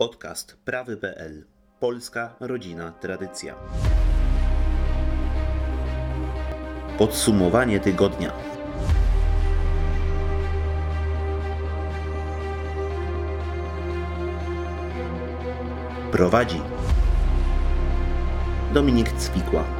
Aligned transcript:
Podcast 0.00 0.56
prawy.pl 0.64 1.44
Polska 1.80 2.34
rodzina 2.40 2.92
tradycja. 2.92 3.54
Podsumowanie 6.98 7.80
tygodnia. 7.80 8.32
Prowadzi 16.12 16.60
Dominik 18.74 19.12
Cwikła. 19.12 19.79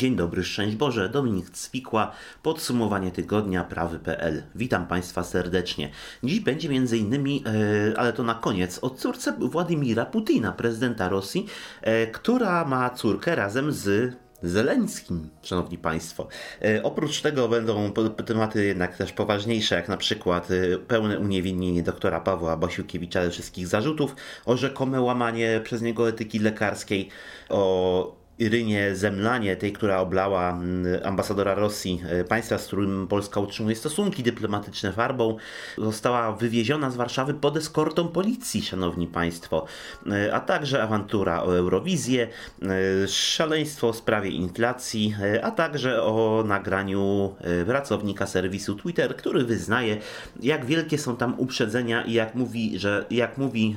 Dzień 0.00 0.16
dobry, 0.16 0.44
szczęść 0.44 0.76
Boże, 0.76 1.08
Dominik 1.08 1.50
Cwikła, 1.50 2.12
podsumowanie 2.42 3.10
tygodnia 3.10 3.64
prawy.pl. 3.64 4.42
Witam 4.54 4.86
Państwa 4.86 5.24
serdecznie. 5.24 5.90
Dziś 6.22 6.40
będzie 6.40 6.68
innymi, 6.96 7.44
e, 7.46 7.98
ale 7.98 8.12
to 8.12 8.22
na 8.22 8.34
koniec, 8.34 8.78
o 8.82 8.90
córce 8.90 9.32
Władimira 9.38 10.06
Putina, 10.06 10.52
prezydenta 10.52 11.08
Rosji, 11.08 11.46
e, 11.82 12.06
która 12.06 12.64
ma 12.64 12.90
córkę 12.90 13.34
razem 13.34 13.72
z 13.72 14.14
Zeleńskim, 14.42 15.30
szanowni 15.42 15.78
państwo. 15.78 16.28
E, 16.62 16.82
oprócz 16.82 17.20
tego 17.20 17.48
będą 17.48 17.92
tematy 18.26 18.64
jednak 18.64 18.96
też 18.96 19.12
poważniejsze, 19.12 19.74
jak 19.74 19.88
na 19.88 19.96
przykład 19.96 20.48
pełne 20.88 21.18
uniewinnienie 21.18 21.82
doktora 21.82 22.20
Pawła 22.20 22.56
Basiukiewicza 22.56 23.24
ze 23.24 23.30
wszystkich 23.30 23.66
zarzutów 23.66 24.16
o 24.46 24.56
rzekome 24.56 25.00
łamanie 25.00 25.60
przez 25.64 25.82
niego 25.82 26.08
etyki 26.08 26.38
lekarskiej, 26.38 27.08
o 27.48 28.19
Irynie 28.40 28.96
Zemlanie, 28.96 29.56
tej, 29.56 29.72
która 29.72 30.00
oblała 30.00 30.50
mm, 30.50 31.00
ambasadora 31.04 31.54
Rosji, 31.54 32.02
e, 32.08 32.24
państwa, 32.24 32.58
z 32.58 32.66
którym 32.66 33.06
Polska 33.06 33.40
utrzymuje 33.40 33.76
stosunki 33.76 34.22
dyplomatyczne 34.22 34.92
farbą, 34.92 35.36
została 35.78 36.32
wywieziona 36.32 36.90
z 36.90 36.96
Warszawy 36.96 37.34
pod 37.34 37.56
eskortą 37.56 38.08
policji, 38.08 38.62
szanowni 38.62 39.06
państwo, 39.06 39.66
e, 40.06 40.34
a 40.34 40.40
także 40.40 40.82
awantura 40.82 41.42
o 41.42 41.56
Eurowizję, 41.56 42.28
e, 42.62 43.08
szaleństwo 43.08 43.92
w 43.92 43.96
sprawie 43.96 44.30
inflacji, 44.30 45.14
a 45.42 45.50
także 45.50 46.02
o 46.02 46.44
nagraniu 46.46 47.34
pracownika 47.66 48.26
serwisu 48.26 48.74
Twitter, 48.74 49.16
który 49.16 49.44
wyznaje, 49.44 49.96
jak 50.42 50.64
wielkie 50.64 50.98
są 50.98 51.16
tam 51.16 51.34
uprzedzenia 51.38 52.04
i 52.04 52.12
jak 52.12 52.34
mówi, 52.34 52.78
że 52.78 53.06
jak 53.10 53.38
mówi 53.38 53.76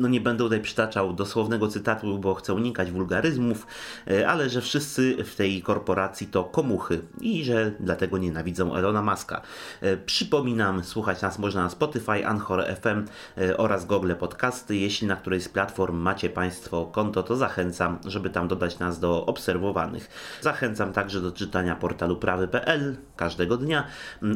no 0.00 0.08
nie 0.08 0.20
będę 0.20 0.44
tutaj 0.44 0.60
przytaczał 0.60 1.12
dosłownego 1.12 1.68
cytatu, 1.68 2.18
bo 2.18 2.34
chcę 2.34 2.54
unikać 2.54 2.90
wulgaryzmów, 2.90 3.66
e, 4.10 4.28
ale 4.28 4.48
że 4.48 4.60
wszyscy 4.60 5.24
w 5.24 5.34
tej 5.34 5.62
korporacji 5.62 6.26
to 6.26 6.44
komuchy 6.44 7.00
i 7.20 7.44
że 7.44 7.72
dlatego 7.80 8.18
nienawidzą 8.18 8.74
Elona 8.74 9.02
Muska. 9.02 9.42
E, 9.80 9.96
przypominam, 9.96 10.84
słuchać 10.84 11.22
nas 11.22 11.38
można 11.38 11.62
na 11.62 11.70
Spotify, 11.70 12.26
Anchor 12.26 12.64
FM 12.82 13.04
e, 13.38 13.56
oraz 13.56 13.86
Google 13.86 14.12
Podcasty. 14.18 14.76
Jeśli 14.76 15.06
na 15.06 15.16
którejś 15.16 15.42
z 15.42 15.48
platform 15.48 15.96
macie 15.96 16.30
Państwo 16.30 16.86
konto, 16.86 17.22
to 17.22 17.36
zachęcam, 17.36 17.98
żeby 18.06 18.30
tam 18.30 18.48
dodać 18.48 18.78
nas 18.78 19.00
do 19.00 19.26
obserwowanych. 19.26 20.10
Zachęcam 20.40 20.92
także 20.92 21.20
do 21.20 21.32
czytania 21.32 21.76
portalu 21.76 22.16
prawy.pl 22.16 22.96
każdego 23.16 23.56
dnia, 23.56 23.84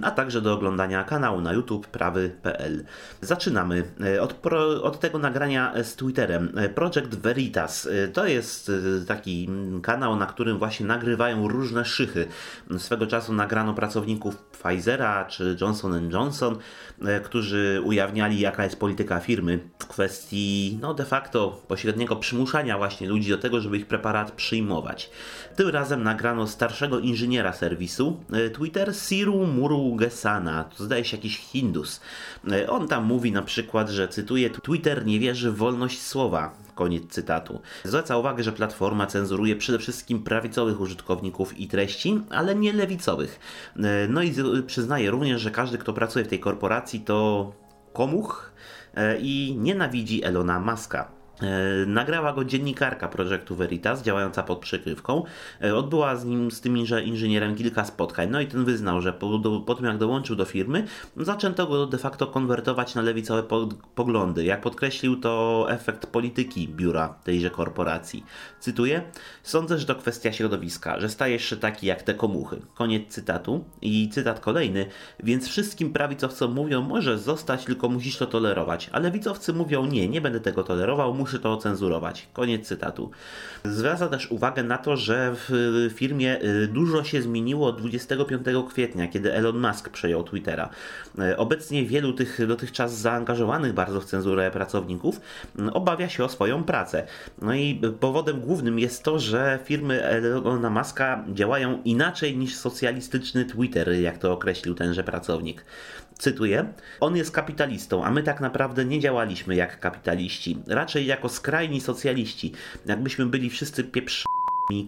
a 0.02 0.10
także 0.10 0.40
do 0.40 0.52
oglądania 0.52 1.04
kanału 1.04 1.40
na 1.40 1.52
YouTube 1.52 1.86
prawy.pl. 1.86 2.84
Zaczynamy 3.20 3.84
od, 4.20 4.34
pro, 4.34 4.82
od 4.82 5.00
tego 5.00 5.18
nagrania 5.18 5.53
z 5.83 5.97
Twitterem. 5.97 6.52
Project 6.74 7.14
Veritas 7.14 7.88
to 8.12 8.27
jest 8.27 8.69
e, 9.02 9.06
taki 9.06 9.48
kanał, 9.83 10.16
na 10.16 10.27
którym 10.27 10.58
właśnie 10.58 10.86
nagrywają 10.86 11.48
różne 11.48 11.84
szychy. 11.84 12.27
Swego 12.78 13.06
czasu 13.06 13.33
nagrano 13.33 13.75
pracowników 13.75 14.36
Pfizera 14.36 15.25
czy 15.25 15.56
Johnson 15.60 16.10
Johnson, 16.12 16.58
e, 17.02 17.20
którzy 17.20 17.82
ujawniali 17.84 18.41
jaka 18.41 18.64
jest 18.64 18.78
polityka 18.78 19.20
firmy 19.20 19.58
w 19.78 19.86
kwestii 19.86 20.78
no 20.82 20.94
de 20.94 21.05
facto 21.05 21.62
pośredniego 21.69 22.16
przymuszania 22.16 22.78
właśnie 22.78 23.08
ludzi 23.08 23.30
do 23.30 23.38
tego, 23.38 23.60
żeby 23.60 23.77
ich 23.77 23.86
preparat 23.86 24.32
przyjmować. 24.32 25.10
Tym 25.56 25.69
razem 25.69 26.03
nagrano 26.03 26.47
starszego 26.47 26.98
inżyniera 26.98 27.53
serwisu 27.53 28.21
e, 28.32 28.50
Twitter 28.50 28.97
Siru 28.97 29.47
Murugesana, 29.47 30.65
to 30.65 30.84
zdaje 30.84 31.04
się 31.04 31.16
jakiś 31.16 31.38
Hindus. 31.38 32.00
On 32.69 32.88
tam 32.88 33.04
mówi 33.04 33.32
na 33.32 33.42
przykład, 33.42 33.91
że 33.91 34.09
cytuję 34.09 34.50
Twitter 34.50 35.06
nie 35.06 35.21
wierzy 35.21 35.34
w 35.43 35.56
wolność 35.56 36.03
słowa. 36.03 36.53
Koniec 36.75 37.06
cytatu. 37.09 37.61
Zwraca 37.84 38.17
uwagę, 38.17 38.43
że 38.43 38.53
platforma 38.53 39.06
cenzuruje 39.06 39.56
przede 39.56 39.78
wszystkim 39.78 40.22
prawicowych 40.22 40.81
użytkowników 40.81 41.59
i 41.59 41.69
treści, 41.69 42.21
ale 42.31 42.55
nie 42.55 42.72
lewicowych. 42.72 43.41
E, 43.77 44.09
no 44.09 44.22
i 44.22 44.33
przyznaje 44.67 45.11
również, 45.11 45.41
że 45.41 45.50
każdy, 45.50 45.78
kto 45.78 45.93
pracuje 45.93 46.25
w 46.25 46.28
tej 46.28 46.41
korporacji, 46.41 47.00
to 47.00 47.53
komuch 47.93 48.53
e, 48.95 49.19
i 49.21 49.56
nienawidzi 49.59 50.25
Elona 50.25 50.61
Muska. 50.61 51.23
E, 51.43 51.87
nagrała 51.87 52.33
go 52.33 52.45
dziennikarka 52.45 53.09
projektu 53.09 53.56
Veritas, 53.56 54.03
działająca 54.03 54.43
pod 54.43 54.59
przykrywką. 54.59 55.25
E, 55.62 55.77
odbyła 55.77 56.17
z 56.17 56.25
nim, 56.25 56.50
z 56.50 56.61
tym 56.61 56.77
inżynierem 57.05 57.56
kilka 57.56 57.84
spotkań. 57.84 58.31
No 58.31 58.41
i 58.41 58.47
ten 58.47 58.65
wyznał, 58.65 59.00
że 59.00 59.12
po, 59.12 59.39
do, 59.39 59.61
po 59.61 59.75
tym 59.75 59.84
jak 59.84 59.99
dołączył 59.99 60.37
do 60.37 60.45
firmy, 60.45 60.87
zaczęto 61.17 61.67
go 61.67 61.87
de 61.87 61.99
facto 61.99 62.27
konwertować 62.27 62.95
na 62.95 63.03
lewicowe 63.03 63.43
po, 63.43 63.69
poglądy. 63.95 64.45
Jak 64.45 64.61
podkreślił, 64.61 65.21
to 65.21 65.67
efekt 65.69 66.06
polityki 66.06 66.69
biura 66.69 67.15
tejże 67.25 67.51
korporacji. 67.51 68.25
Cytuję: 68.61 69.03
Sądzę, 69.43 69.78
że 69.78 69.87
to 69.87 69.95
kwestia 69.95 70.33
środowiska, 70.33 71.01
że 71.01 71.09
stajesz 71.09 71.45
się 71.45 71.56
taki 71.56 71.87
jak 71.87 72.03
te 72.03 72.15
komuchy. 72.15 72.61
Koniec 72.75 73.09
cytatu. 73.09 73.65
I 73.83 74.09
cytat 74.09 74.41
kolejny. 74.41 74.87
Więc 75.22 75.49
wszystkim 75.49 75.93
prawicowcom 75.93 76.53
mówią, 76.53 76.83
może 76.83 77.19
zostać, 77.19 77.65
tylko 77.65 77.89
musisz 77.89 78.16
to 78.16 78.27
tolerować. 78.27 78.91
Ale 78.93 79.05
lewicowcy 79.05 79.53
mówią, 79.53 79.87
nie, 79.87 80.09
nie 80.09 80.21
będę 80.21 80.41
tego 80.41 80.65
tolerował, 80.65 81.15
muszę 81.24 81.38
to 81.38 81.56
cenzurować. 81.56 82.28
Koniec 82.32 82.66
cytatu. 82.66 83.10
Zwraca 83.64 84.08
też 84.08 84.30
uwagę 84.30 84.62
na 84.62 84.78
to, 84.78 84.96
że 84.96 85.34
w 85.34 85.90
firmie 85.94 86.42
y, 86.42 86.68
dużo 86.68 87.04
się 87.04 87.22
zmieniło 87.22 87.68
od 87.68 87.78
25 87.78 88.46
kwietnia, 88.68 89.08
kiedy 89.08 89.34
Elon 89.34 89.60
Musk 89.60 89.88
przejął 89.88 90.24
Twittera. 90.24 90.68
Y, 91.18 91.36
obecnie 91.36 91.84
wielu 91.84 92.12
tych 92.12 92.46
dotychczas 92.46 92.98
zaangażowanych 92.98 93.72
bardzo 93.72 94.00
w 94.00 94.04
cenzurę 94.04 94.50
pracowników 94.50 95.20
y, 95.58 95.72
obawia 95.72 96.08
się 96.08 96.24
o 96.24 96.28
swoją 96.28 96.64
pracę. 96.64 97.06
No 97.42 97.54
i 97.54 97.80
powodem 98.00 98.41
głównym 98.41 98.78
jest 98.78 99.02
to, 99.02 99.18
że 99.18 99.58
firmy 99.64 100.02
Elona 100.02 100.70
Muska 100.70 101.24
działają 101.28 101.82
inaczej 101.84 102.36
niż 102.36 102.56
socjalistyczny 102.56 103.44
Twitter, 103.44 103.92
jak 103.92 104.18
to 104.18 104.32
określił 104.32 104.74
tenże 104.74 105.04
pracownik. 105.04 105.64
Cytuję: 106.19 106.72
On 107.00 107.16
jest 107.16 107.30
kapitalistą, 107.30 108.04
a 108.04 108.10
my 108.10 108.22
tak 108.22 108.41
naprawdę 108.41 108.84
nie 108.84 109.00
działaliśmy 109.00 109.54
jak 109.54 109.80
kapitaliści, 109.80 110.58
raczej 110.66 111.06
jako 111.06 111.28
skrajni 111.28 111.80
socjaliści, 111.80 112.52
jakbyśmy 112.86 113.26
byli 113.26 113.50
wszyscy 113.50 113.84
pieprz 113.84 114.24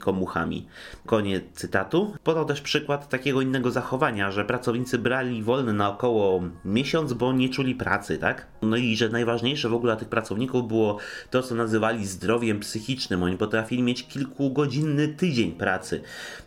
komuchami. 0.01 0.67
Koniec 1.07 1.45
cytatu. 1.55 2.15
Podał 2.25 2.45
też 2.45 2.61
przykład 2.61 3.09
takiego 3.09 3.41
innego 3.41 3.71
zachowania, 3.71 4.31
że 4.31 4.45
pracownicy 4.45 4.99
brali 4.99 5.43
wolny 5.43 5.73
na 5.73 5.91
około 5.91 6.43
miesiąc, 6.65 7.13
bo 7.13 7.33
nie 7.33 7.49
czuli 7.49 7.75
pracy, 7.75 8.19
tak? 8.19 8.47
No 8.63 8.77
i 8.77 8.97
że 8.97 9.09
najważniejsze 9.09 9.69
w 9.69 9.75
ogóle 9.75 9.93
dla 9.93 10.01
tych 10.01 10.09
pracowników 10.09 10.69
było 10.69 10.99
to, 11.31 11.43
co 11.43 11.55
nazywali 11.55 12.07
zdrowiem 12.07 12.61
psychicznym. 12.61 13.23
Oni 13.23 13.37
potrafili 13.37 13.83
mieć 13.83 14.09
kilkugodzinny 14.09 15.09
tydzień 15.09 15.53
pracy. 15.53 16.03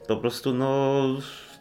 Po 0.08 0.18
prostu, 0.18 0.54
no 0.54 1.04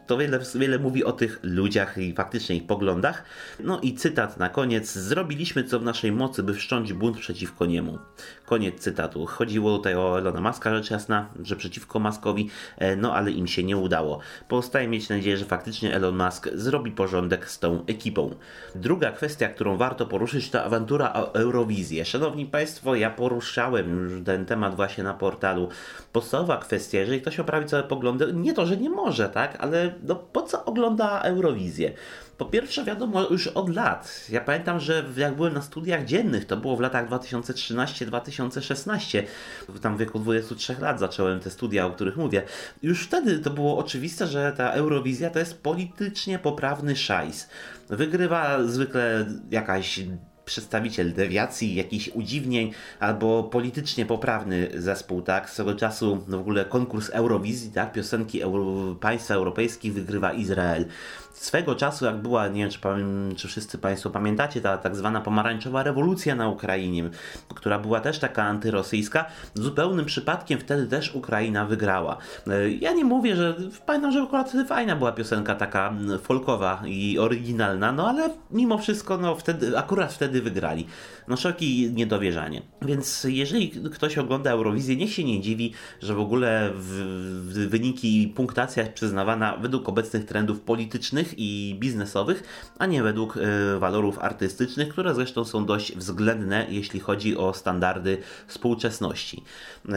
to 0.08 0.16
wiele, 0.16 0.38
wiele 0.54 0.78
mówi 0.78 1.04
o 1.04 1.12
tych 1.12 1.40
ludziach 1.42 1.98
i 1.98 2.14
faktycznie 2.14 2.56
ich 2.56 2.66
poglądach. 2.66 3.24
No 3.60 3.80
i 3.80 3.94
cytat 3.94 4.38
na 4.38 4.48
koniec. 4.48 4.92
Zrobiliśmy 4.92 5.64
co 5.64 5.80
w 5.80 5.82
naszej 5.82 6.12
mocy, 6.12 6.42
by 6.42 6.54
wszcząć 6.54 6.92
bunt 6.92 7.18
przeciwko 7.18 7.66
niemu. 7.66 7.98
Koniec 8.46 8.80
cytatu. 8.80 9.26
Chodziło 9.26 9.76
tutaj 9.76 9.94
o 9.94 10.18
Elona 10.18 10.40
Muska, 10.40 10.74
rzecz 10.74 10.90
jasna, 10.90 11.28
że 11.42 11.56
przeciwko 11.56 11.98
Maskowi, 11.98 12.50
e, 12.78 12.96
no 12.96 13.14
ale 13.14 13.30
im 13.30 13.46
się 13.46 13.64
nie 13.64 13.76
udało. 13.76 14.20
Pozostaje 14.48 14.88
mieć 14.88 15.08
nadzieję, 15.08 15.36
że 15.36 15.44
faktycznie 15.44 15.94
Elon 15.94 16.16
Musk 16.16 16.48
zrobi 16.54 16.90
porządek 16.92 17.50
z 17.50 17.58
tą 17.58 17.84
ekipą. 17.86 18.34
Druga 18.74 19.12
kwestia, 19.12 19.48
którą 19.48 19.76
warto 19.76 20.06
poruszyć, 20.06 20.50
to 20.50 20.64
awantura 20.64 21.12
o 21.12 21.34
Eurowizję. 21.34 22.04
Szanowni 22.04 22.46
Państwo, 22.46 22.94
ja 22.94 23.10
poruszałem 23.10 23.98
już 23.98 24.24
ten 24.24 24.46
temat 24.46 24.76
właśnie 24.76 25.04
na 25.04 25.14
portalu. 25.14 25.68
Podstawowa 26.12 26.56
kwestia, 26.56 26.98
jeżeli 26.98 27.20
ktoś 27.20 27.40
oprawi 27.40 27.66
całe 27.66 27.82
poglądy, 27.82 28.32
nie 28.32 28.54
to, 28.54 28.66
że 28.66 28.76
nie 28.76 28.90
może, 28.90 29.28
tak, 29.28 29.56
ale 29.60 29.97
no 30.02 30.14
po 30.14 30.42
co 30.42 30.64
ogląda 30.64 31.20
Eurowizję? 31.20 31.92
Po 32.38 32.44
pierwsze, 32.44 32.84
wiadomo, 32.84 33.22
już 33.30 33.46
od 33.46 33.74
lat. 33.74 34.26
Ja 34.30 34.40
pamiętam, 34.40 34.80
że 34.80 35.04
jak 35.16 35.34
byłem 35.34 35.54
na 35.54 35.62
studiach 35.62 36.04
dziennych, 36.04 36.46
to 36.46 36.56
było 36.56 36.76
w 36.76 36.80
latach 36.80 37.10
2013-2016, 37.10 39.22
tam 39.82 39.96
wieku 39.96 40.18
23 40.18 40.76
lat 40.80 41.00
zacząłem 41.00 41.40
te 41.40 41.50
studia, 41.50 41.86
o 41.86 41.90
których 41.90 42.16
mówię. 42.16 42.42
Już 42.82 43.04
wtedy 43.04 43.38
to 43.38 43.50
było 43.50 43.78
oczywiste, 43.78 44.26
że 44.26 44.52
ta 44.56 44.70
Eurowizja 44.70 45.30
to 45.30 45.38
jest 45.38 45.62
politycznie 45.62 46.38
poprawny 46.38 46.96
szajs. 46.96 47.48
Wygrywa 47.88 48.64
zwykle 48.64 49.26
jakaś 49.50 50.00
przedstawiciel 50.48 51.12
dewiacji, 51.12 51.74
jakichś 51.74 52.08
udziwnień, 52.08 52.72
albo 53.00 53.42
politycznie 53.42 54.06
poprawny 54.06 54.70
zespół, 54.74 55.22
tak? 55.22 55.50
Swego 55.50 55.74
czasu 55.74 56.24
no 56.28 56.38
w 56.38 56.40
ogóle 56.40 56.64
konkurs 56.64 57.10
Eurowizji, 57.10 57.70
tak? 57.72 57.92
Piosenki 57.92 58.42
Euro 58.42 58.94
państw 58.94 59.30
europejskich 59.30 59.94
wygrywa 59.94 60.32
Izrael. 60.32 60.86
Swego 61.44 61.74
czasu, 61.74 62.04
jak 62.04 62.16
była, 62.16 62.48
nie 62.48 62.60
wiem 62.60 62.70
czy, 62.70 62.78
czy 63.36 63.48
wszyscy 63.48 63.78
Państwo 63.78 64.10
pamiętacie, 64.10 64.60
ta 64.60 64.78
tak 64.78 64.96
zwana 64.96 65.20
pomarańczowa 65.20 65.82
rewolucja 65.82 66.34
na 66.34 66.48
Ukrainie, 66.48 67.10
która 67.54 67.78
była 67.78 68.00
też 68.00 68.18
taka 68.18 68.42
antyrosyjska, 68.42 69.24
zupełnym 69.54 70.04
przypadkiem 70.04 70.60
wtedy 70.60 70.86
też 70.86 71.14
Ukraina 71.14 71.64
wygrała. 71.66 72.16
E, 72.46 72.70
ja 72.70 72.92
nie 72.92 73.04
mówię, 73.04 73.36
że 73.36 73.56
pamiętam, 73.86 74.12
że 74.12 74.22
akurat 74.22 74.52
fajna 74.68 74.96
była 74.96 75.12
piosenka 75.12 75.54
taka 75.54 75.94
folkowa 76.22 76.82
i 76.86 77.18
oryginalna, 77.18 77.92
no 77.92 78.08
ale 78.08 78.30
mimo 78.50 78.78
wszystko, 78.78 79.18
no 79.18 79.36
wtedy, 79.36 79.78
akurat 79.78 80.12
wtedy 80.12 80.42
wygrali. 80.42 80.86
No 81.28 81.36
szoki 81.36 81.90
niedowierzanie. 81.94 82.62
Więc 82.82 83.26
jeżeli 83.28 83.70
ktoś 83.70 84.18
ogląda 84.18 84.50
Eurowizję, 84.50 84.96
niech 84.96 85.12
się 85.12 85.24
nie 85.24 85.40
dziwi, 85.40 85.72
że 86.02 86.14
w 86.14 86.20
ogóle 86.20 86.70
w, 86.74 86.90
w 87.48 87.68
wyniki 87.68 88.22
i 88.22 88.28
punktacja 88.28 88.82
jest 88.82 88.94
przyznawana 88.94 89.56
według 89.56 89.88
obecnych 89.88 90.24
trendów 90.24 90.60
politycznych 90.60 91.27
i 91.36 91.76
biznesowych, 91.80 92.42
a 92.78 92.86
nie 92.86 93.02
według 93.02 93.36
y, 93.36 93.78
walorów 93.78 94.18
artystycznych, 94.18 94.88
które 94.88 95.14
zresztą 95.14 95.44
są 95.44 95.66
dość 95.66 95.96
względne, 95.96 96.66
jeśli 96.68 97.00
chodzi 97.00 97.36
o 97.36 97.54
standardy 97.54 98.18
współczesności. 98.46 99.42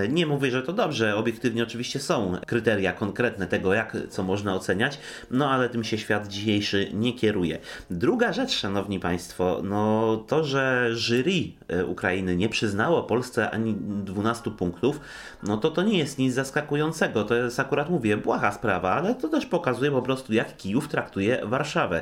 Nie 0.10 0.26
mówię, 0.26 0.52
że 0.52 0.64
to 0.64 0.74
dobrze, 0.74 1.16
obiektywnie 1.16 1.64
oczywiście 1.64 2.00
są 2.00 2.38
kryteria 2.48 2.94
konkretne 2.94 3.48
tego, 3.48 3.74
jak 3.74 3.98
co 4.10 4.24
można 4.24 4.56
oceniać, 4.56 4.98
no 5.32 5.52
ale 5.52 5.70
tym 5.70 5.84
się 5.84 5.98
świat 5.98 6.28
dzisiejszy 6.28 6.90
nie 6.94 7.14
kieruje. 7.14 7.60
Druga 7.90 8.34
rzecz, 8.34 8.52
szanowni 8.52 9.00
państwo, 9.00 9.62
no 9.64 10.18
to, 10.28 10.44
że 10.44 10.90
jury 10.94 11.32
e, 11.32 11.61
Ukrainy 11.88 12.36
nie 12.36 12.50
przyznało 12.50 13.04
Polsce 13.04 13.52
ani 13.52 13.76
12 14.04 14.52
punktów, 14.52 15.00
no 15.44 15.58
to 15.58 15.72
to 15.72 15.84
nie 15.84 15.98
jest 15.98 16.18
nic 16.18 16.34
zaskakującego. 16.34 17.24
To 17.24 17.36
jest 17.36 17.60
akurat, 17.60 17.90
mówię, 17.90 18.18
błaha 18.18 18.52
sprawa, 18.52 18.92
ale 18.92 19.16
to 19.16 19.30
też 19.30 19.46
pokazuje 19.46 19.92
po 19.92 20.02
prostu, 20.02 20.34
jak 20.34 20.58
Kijów 20.58 20.88
traktuje 20.88 21.42
Warszawę. 21.46 22.02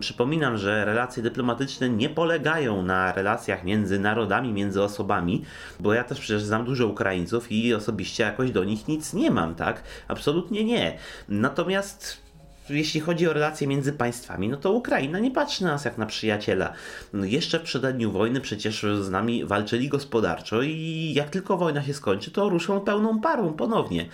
Przypominam, 0.00 0.58
że 0.58 0.84
relacje 0.84 1.22
dyplomatyczne 1.22 1.88
nie 1.88 2.08
polegają 2.08 2.82
na 2.82 3.12
relacjach 3.12 3.64
między 3.64 3.98
narodami, 3.98 4.52
między 4.52 4.82
osobami, 4.82 5.44
bo 5.80 5.94
ja 5.94 6.04
też 6.04 6.20
przecież 6.20 6.42
znam 6.42 6.64
dużo 6.64 6.86
Ukraińców 6.86 7.52
i 7.52 7.74
osobiście 7.74 8.24
jakoś 8.24 8.50
do 8.50 8.64
nich 8.64 8.88
nic 8.88 9.14
nie 9.14 9.30
mam, 9.30 9.54
tak? 9.54 9.82
Absolutnie 10.08 10.64
nie. 10.64 10.98
Natomiast 11.28 12.23
jeśli 12.68 13.00
chodzi 13.00 13.28
o 13.28 13.32
relacje 13.32 13.66
między 13.66 13.92
państwami, 13.92 14.48
no 14.48 14.56
to 14.56 14.72
Ukraina 14.72 15.18
nie 15.18 15.30
patrzy 15.30 15.64
na 15.64 15.70
nas 15.70 15.84
jak 15.84 15.98
na 15.98 16.06
przyjaciela. 16.06 16.72
No 17.12 17.24
jeszcze 17.24 17.58
w 17.58 17.62
przededniu 17.62 18.12
wojny 18.12 18.40
przecież 18.40 18.86
z 19.00 19.10
nami 19.10 19.44
walczyli 19.44 19.88
gospodarczo 19.88 20.62
i 20.62 21.12
jak 21.14 21.30
tylko 21.30 21.56
wojna 21.56 21.82
się 21.82 21.94
skończy, 21.94 22.30
to 22.30 22.48
ruszą 22.48 22.80
pełną 22.80 23.20
parą 23.20 23.52
ponownie. 23.52 24.08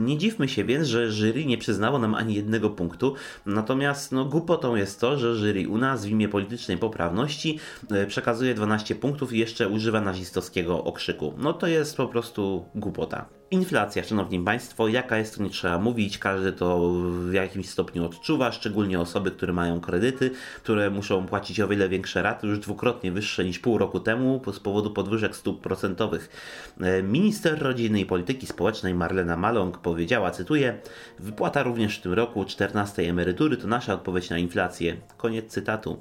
Nie 0.00 0.18
dziwmy 0.18 0.48
się 0.48 0.64
więc, 0.64 0.88
że 0.88 1.12
jury 1.12 1.44
nie 1.46 1.58
przyznało 1.58 1.98
nam 1.98 2.14
ani 2.14 2.34
jednego 2.34 2.70
punktu, 2.70 3.14
natomiast 3.46 4.12
no, 4.12 4.24
głupotą 4.24 4.76
jest 4.76 5.00
to, 5.00 5.18
że 5.18 5.34
jury 5.34 5.68
u 5.68 5.78
nas 5.78 6.04
w 6.04 6.08
imię 6.08 6.28
politycznej 6.28 6.78
poprawności 6.78 7.58
e, 7.90 8.06
przekazuje 8.06 8.54
12 8.54 8.94
punktów 8.94 9.32
i 9.32 9.38
jeszcze 9.38 9.68
używa 9.68 10.00
nazistowskiego 10.00 10.84
okrzyku. 10.84 11.34
No 11.38 11.52
to 11.52 11.66
jest 11.66 11.96
po 11.96 12.08
prostu 12.08 12.64
głupota. 12.74 13.26
Inflacja, 13.54 14.04
szanowni 14.04 14.40
państwo, 14.40 14.88
jaka 14.88 15.18
jest, 15.18 15.36
to 15.36 15.42
nie 15.42 15.50
trzeba 15.50 15.78
mówić, 15.78 16.18
każdy 16.18 16.52
to 16.52 16.92
w 17.10 17.32
jakimś 17.32 17.68
stopniu 17.68 18.04
odczuwa, 18.04 18.52
szczególnie 18.52 19.00
osoby, 19.00 19.30
które 19.30 19.52
mają 19.52 19.80
kredyty, 19.80 20.30
które 20.62 20.90
muszą 20.90 21.26
płacić 21.26 21.60
o 21.60 21.68
wiele 21.68 21.88
większe 21.88 22.22
raty, 22.22 22.46
już 22.46 22.58
dwukrotnie 22.58 23.12
wyższe 23.12 23.44
niż 23.44 23.58
pół 23.58 23.78
roku 23.78 24.00
temu 24.00 24.42
z 24.52 24.60
powodu 24.60 24.90
podwyżek 24.90 25.36
stóp 25.36 25.60
procentowych. 25.60 26.28
E, 26.80 27.02
minister 27.02 27.62
Rodziny 27.62 28.00
i 28.00 28.06
Polityki 28.06 28.46
Społecznej 28.46 28.94
Marlena 28.94 29.36
Maląg 29.36 29.78
powiedziała, 29.78 30.30
cytuję, 30.30 30.78
wypłata 31.18 31.62
również 31.62 31.98
w 31.98 32.02
tym 32.02 32.12
roku 32.12 32.44
14 32.44 33.02
emerytury 33.02 33.56
to 33.56 33.66
nasza 33.66 33.94
odpowiedź 33.94 34.30
na 34.30 34.38
inflację. 34.38 34.96
Koniec 35.16 35.46
cytatu. 35.52 35.98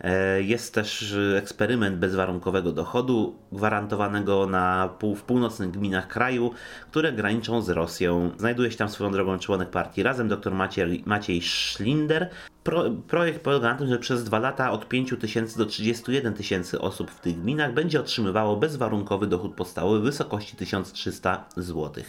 E, 0.00 0.42
jest 0.42 0.74
też 0.74 1.16
eksperyment 1.36 1.96
bezwarunkowego 1.96 2.72
dochodu, 2.72 3.38
gwarantowanego 3.52 4.46
na 4.46 4.88
pół, 4.98 5.14
w 5.14 5.22
północnych 5.22 5.70
gminach 5.70 6.08
kraju, 6.08 6.50
które 6.90 7.12
graniczą 7.12 7.62
z 7.62 7.70
Rosją. 7.70 8.30
Znajduje 8.38 8.70
się 8.70 8.76
tam 8.76 8.88
swoją 8.88 9.12
drogą 9.12 9.38
członek 9.38 9.70
partii 9.70 10.02
Razem, 10.02 10.28
dr 10.28 10.54
Maciej, 10.54 11.02
Maciej 11.06 11.42
Schlinder, 11.42 12.30
Pro, 12.64 12.90
projekt 12.90 13.40
polega 13.40 13.68
na 13.68 13.74
tym, 13.74 13.88
że 13.88 13.98
przez 13.98 14.24
dwa 14.24 14.38
lata 14.38 14.70
od 14.70 14.88
5 14.88 15.14
tysięcy 15.20 15.58
do 15.58 15.66
31 15.66 16.34
tysięcy 16.34 16.80
osób 16.80 17.10
w 17.10 17.20
tych 17.20 17.40
gminach 17.40 17.74
będzie 17.74 18.00
otrzymywało 18.00 18.56
bezwarunkowy 18.56 19.26
dochód 19.26 19.54
podstawowy 19.54 20.00
w 20.00 20.02
wysokości 20.02 20.56
1300 20.56 21.44
zł. 21.56 22.04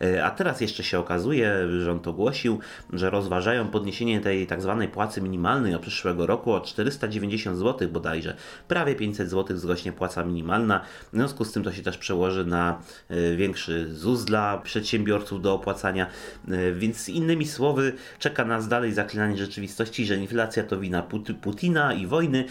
E, 0.00 0.24
a 0.24 0.30
teraz 0.30 0.60
jeszcze 0.60 0.82
się 0.82 0.98
okazuje, 0.98 1.68
rząd 1.80 2.08
ogłosił, 2.08 2.58
że 2.92 3.10
rozważają 3.10 3.68
podniesienie 3.68 4.20
tej 4.20 4.46
tak 4.46 4.62
zwanej 4.62 4.88
płacy 4.88 5.20
minimalnej 5.20 5.74
od 5.74 5.82
przyszłego 5.82 6.26
roku 6.26 6.52
o 6.52 6.60
490 6.60 7.58
zł 7.58 7.88
bodajże. 7.88 8.36
Prawie 8.68 8.94
500 8.94 9.30
zł 9.30 9.56
wzrośnie 9.56 9.92
płaca 9.92 10.24
minimalna. 10.24 10.80
W 11.12 11.16
związku 11.16 11.44
z 11.44 11.52
tym 11.52 11.62
to 11.62 11.72
się 11.72 11.82
też 11.82 11.98
przełoży 11.98 12.44
na 12.44 12.80
e, 13.08 13.36
większy 13.36 13.94
ZUS 13.94 14.24
dla 14.24 14.58
przedsiębiorców 14.58 15.42
do 15.42 15.54
opłacania. 15.54 16.06
E, 16.48 16.72
więc 16.72 17.08
innymi 17.08 17.46
słowy, 17.46 17.92
czeka 18.18 18.44
nas 18.44 18.68
dalej 18.68 18.92
zaklinanie 18.92 19.36
rzeczywistości 19.36 19.89
że 19.98 20.16
inflacja 20.16 20.62
to 20.62 20.80
wina 20.80 21.02
Putina 21.42 21.94
i 21.94 22.06
wojny, 22.06 22.44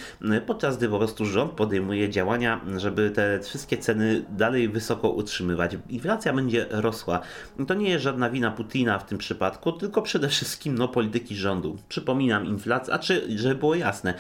podczas 0.46 0.78
gdy 0.78 0.90
po 0.90 0.98
prostu 0.98 1.26
rząd 1.26 1.52
podejmuje 1.52 2.10
działania, 2.10 2.62
żeby 2.78 3.12
te 3.12 3.40
wszystkie 3.40 3.78
ceny 3.78 4.26
dalej 4.30 4.70
wysoko 4.70 5.10
utrzymywać. 5.10 5.78
Inflacja 5.90 6.34
będzie 6.34 6.66
rosła. 6.70 7.22
To 7.68 7.74
nie 7.74 7.90
jest 7.90 8.04
żadna 8.04 8.30
wina 8.30 8.52
Putina 8.52 9.00
w 9.00 9.06
tym 9.06 9.18
przypadku, 9.18 9.72
tylko 9.72 10.02
przede 10.02 10.30
wszystkim 10.30 10.78
no, 10.78 10.88
polityki 10.88 11.36
rządu. 11.36 11.78
Przypominam, 11.90 12.46
inflacja, 12.46 12.94
a 12.94 13.00
czy, 13.00 13.40
żeby 13.40 13.56
było 13.56 13.76
jasne, 13.76 14.14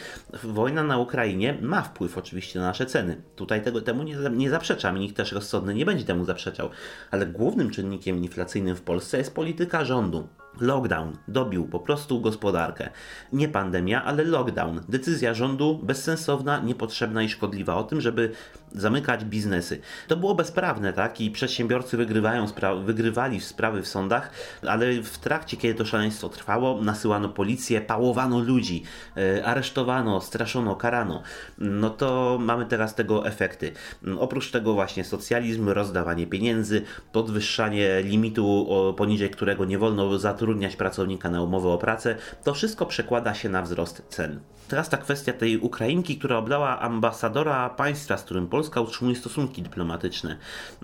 wojna 0.43 0.83
na 0.83 0.97
Ukrainie 0.97 1.57
ma 1.61 1.81
wpływ 1.81 2.17
oczywiście 2.17 2.59
na 2.59 2.65
nasze 2.65 2.85
ceny. 2.85 3.21
Tutaj 3.35 3.63
tego, 3.63 3.81
temu 3.81 4.03
nie, 4.03 4.15
nie 4.31 4.49
zaprzeczam 4.49 4.97
i 4.97 4.99
nikt 4.99 5.17
też 5.17 5.31
rozsądny 5.31 5.73
nie 5.73 5.85
będzie 5.85 6.05
temu 6.05 6.25
zaprzeczał, 6.25 6.69
ale 7.11 7.25
głównym 7.25 7.69
czynnikiem 7.69 8.17
inflacyjnym 8.17 8.75
w 8.75 8.81
Polsce 8.81 9.17
jest 9.17 9.35
polityka 9.35 9.85
rządu. 9.85 10.27
Lockdown 10.61 11.17
dobił 11.27 11.67
po 11.67 11.79
prostu 11.79 12.21
gospodarkę. 12.21 12.89
Nie 13.33 13.47
pandemia, 13.47 14.03
ale 14.03 14.23
lockdown. 14.23 14.81
Decyzja 14.89 15.33
rządu 15.33 15.79
bezsensowna, 15.83 16.59
niepotrzebna 16.59 17.23
i 17.23 17.29
szkodliwa 17.29 17.75
o 17.75 17.83
tym, 17.83 18.01
żeby 18.01 18.31
zamykać 18.75 19.25
biznesy. 19.25 19.81
To 20.07 20.17
było 20.17 20.35
bezprawne, 20.35 20.93
tak? 20.93 21.21
I 21.21 21.31
przedsiębiorcy 21.31 21.97
wygrywają 21.97 22.45
spra- 22.45 22.83
wygrywali 22.83 23.41
sprawy 23.41 23.81
w 23.81 23.87
sądach, 23.87 24.31
ale 24.67 25.01
w 25.01 25.17
trakcie, 25.17 25.57
kiedy 25.57 25.75
to 25.75 25.85
szaleństwo 25.85 26.29
trwało, 26.29 26.81
nasyłano 26.81 27.29
policję, 27.29 27.81
pałowano 27.81 28.39
ludzi, 28.39 28.83
e, 29.17 29.45
aresztowano, 29.45 30.21
straszono, 30.21 30.75
karano. 30.75 31.23
No 31.57 31.89
to 31.89 32.37
mamy 32.41 32.65
teraz 32.65 32.95
tego 32.95 33.27
efekty. 33.27 33.71
Oprócz 34.19 34.51
tego 34.51 34.73
właśnie 34.73 35.03
socjalizm, 35.03 35.69
rozdawanie 35.69 36.27
pieniędzy, 36.27 36.81
podwyższanie 37.11 38.01
limitu, 38.03 38.69
poniżej 38.97 39.29
którego 39.29 39.65
nie 39.65 39.77
wolno 39.77 40.19
zatrudniać 40.19 40.75
pracownika 40.75 41.29
na 41.29 41.41
umowę 41.41 41.69
o 41.69 41.77
pracę, 41.77 42.15
to 42.43 42.53
wszystko 42.53 42.85
przekłada 42.85 43.33
się 43.33 43.49
na 43.49 43.61
wzrost 43.61 44.03
cen. 44.09 44.39
Teraz 44.67 44.89
ta 44.89 44.97
kwestia 44.97 45.33
tej 45.33 45.57
Ukrainki, 45.57 46.17
która 46.17 46.37
oblała 46.37 46.79
ambasadora 46.79 47.69
państwa, 47.69 48.17
z 48.17 48.23
którym 48.23 48.47
Polska 48.47 48.58
utrzymuje 48.81 49.15
stosunki 49.15 49.61
dyplomatyczne 49.61 50.37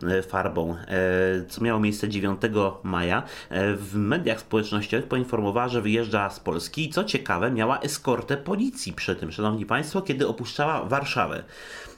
e, 0.04 0.22
farbą, 0.22 0.76
e, 0.76 1.46
co 1.48 1.62
miało 1.62 1.80
miejsce 1.80 2.10
9 2.10 2.42
maja, 2.84 3.24
e, 3.50 3.76
w 3.76 3.96
mediach 3.96 4.40
społecznościowych 4.40 5.08
poinformowała, 5.08 5.68
że 5.68 5.82
wyjeżdża 5.82 6.30
z 6.30 6.40
Polski 6.40 6.86
i 6.86 6.90
co 6.90 7.04
ciekawe, 7.04 7.52
miała 7.52 7.80
eskortę 7.80 8.38
policji 8.38 8.94
przy 8.94 9.16
tym, 9.16 9.32
szanowni 9.32 9.66
państwo, 9.66 10.02
kiedy 10.02 10.28
opuszczała 10.28 10.86
Warszawę. 10.86 11.44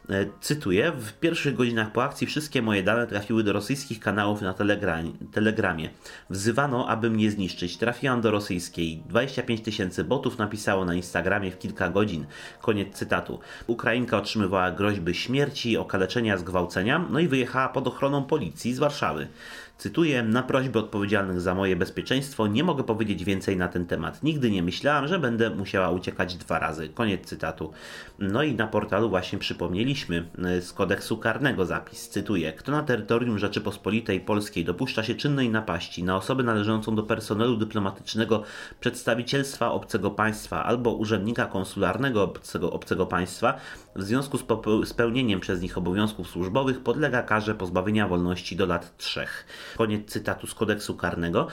E, 0.09 0.25
cytuję, 0.41 0.91
w 0.91 1.13
pierwszych 1.13 1.55
godzinach 1.55 1.91
po 1.91 2.03
akcji 2.03 2.27
wszystkie 2.27 2.61
moje 2.61 2.83
dane 2.83 3.07
trafiły 3.07 3.43
do 3.43 3.53
rosyjskich 3.53 3.99
kanałów 3.99 4.41
na 4.41 4.53
telegramie. 5.31 5.89
Wzywano, 6.29 6.87
aby 6.87 7.09
mnie 7.09 7.31
zniszczyć. 7.31 7.77
Trafiłam 7.77 8.21
do 8.21 8.31
rosyjskiej. 8.31 9.03
25 9.09 9.61
tysięcy 9.61 10.03
botów 10.03 10.37
napisało 10.37 10.85
na 10.85 10.95
Instagramie 10.95 11.51
w 11.51 11.59
kilka 11.59 11.89
godzin. 11.89 12.25
Koniec 12.61 12.95
cytatu. 12.95 13.39
Ukrainka 13.67 14.17
otrzymywała 14.17 14.71
groźby 14.71 15.13
śmierci, 15.13 15.77
okaleczenia, 15.77 16.37
zgwałcenia, 16.37 17.05
no 17.09 17.19
i 17.19 17.27
wyjechała 17.27 17.69
pod 17.69 17.87
ochroną 17.87 18.23
policji 18.23 18.73
z 18.73 18.79
Warszawy. 18.79 19.27
Cytuję, 19.77 20.23
na 20.23 20.43
prośbę 20.43 20.79
odpowiedzialnych 20.79 21.41
za 21.41 21.55
moje 21.55 21.75
bezpieczeństwo 21.75 22.47
nie 22.47 22.63
mogę 22.63 22.83
powiedzieć 22.83 23.23
więcej 23.23 23.57
na 23.57 23.67
ten 23.67 23.85
temat. 23.85 24.23
Nigdy 24.23 24.51
nie 24.51 24.63
myślałam, 24.63 25.07
że 25.07 25.19
będę 25.19 25.49
musiała 25.49 25.89
uciekać 25.89 26.35
dwa 26.35 26.59
razy. 26.59 26.89
Koniec 26.89 27.25
cytatu. 27.25 27.71
No 28.19 28.43
i 28.43 28.55
na 28.55 28.67
portalu 28.67 29.09
właśnie 29.09 29.39
przypomnieliśmy 29.39 30.27
e, 30.45 30.61
z 30.61 30.73
kodeksu 30.73 31.17
karnego 31.17 31.65
zapis. 31.65 32.09
Cytuję, 32.09 32.53
kto 32.53 32.71
na 32.71 32.83
terytorium 32.83 33.39
Rzeczypospolitej 33.39 34.19
Polskiej 34.19 34.65
dopuszcza 34.65 35.03
się 35.03 35.15
czynnej 35.15 35.49
napaści 35.49 36.03
na 36.03 36.17
osobę 36.17 36.43
należącą 36.43 36.95
do 36.95 37.03
personelu 37.03 37.57
dyplomatycznego 37.57 38.43
przedstawicielstwa 38.79 39.71
obcego 39.71 40.11
państwa 40.11 40.63
albo 40.63 40.93
urzędnika 40.93 41.45
konsularnego 41.45 42.23
obcego, 42.23 42.71
obcego 42.71 43.05
państwa 43.05 43.57
w 43.97 44.03
związku 44.03 44.37
z 44.37 44.43
spełnieniem 44.89 45.39
przez 45.39 45.61
nich 45.61 45.77
obowiązków 45.77 46.27
służbowych 46.27 46.83
podlega 46.83 47.23
karze 47.23 47.55
pozbawienia 47.55 48.07
wolności 48.07 48.55
do 48.55 48.65
lat 48.65 48.97
trzech. 48.97 49.45
Koniec 49.77 50.11
cytatu 50.11 50.47
z 50.47 50.53
kodeksu 50.53 50.95
karnego. 50.95 51.47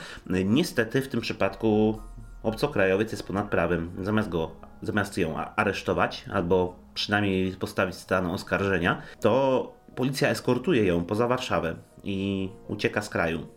Niestety 0.45 1.01
w 1.01 1.07
tym 1.07 1.21
przypadku 1.21 1.99
obcokrajowiec 2.43 3.11
jest 3.11 3.27
ponad 3.27 3.49
prawem. 3.49 3.91
Zamiast 4.03 4.29
go, 4.29 4.51
zamiast 4.81 5.17
ją 5.17 5.37
aresztować 5.55 6.25
albo 6.33 6.75
przynajmniej 6.93 7.51
postawić 7.51 7.95
stan 7.95 8.25
oskarżenia, 8.25 9.01
to 9.19 9.73
policja 9.95 10.29
eskortuje 10.29 10.85
ją 10.85 11.05
poza 11.05 11.27
Warszawę 11.27 11.75
i 12.03 12.49
ucieka 12.67 13.01
z 13.01 13.09
kraju. 13.09 13.47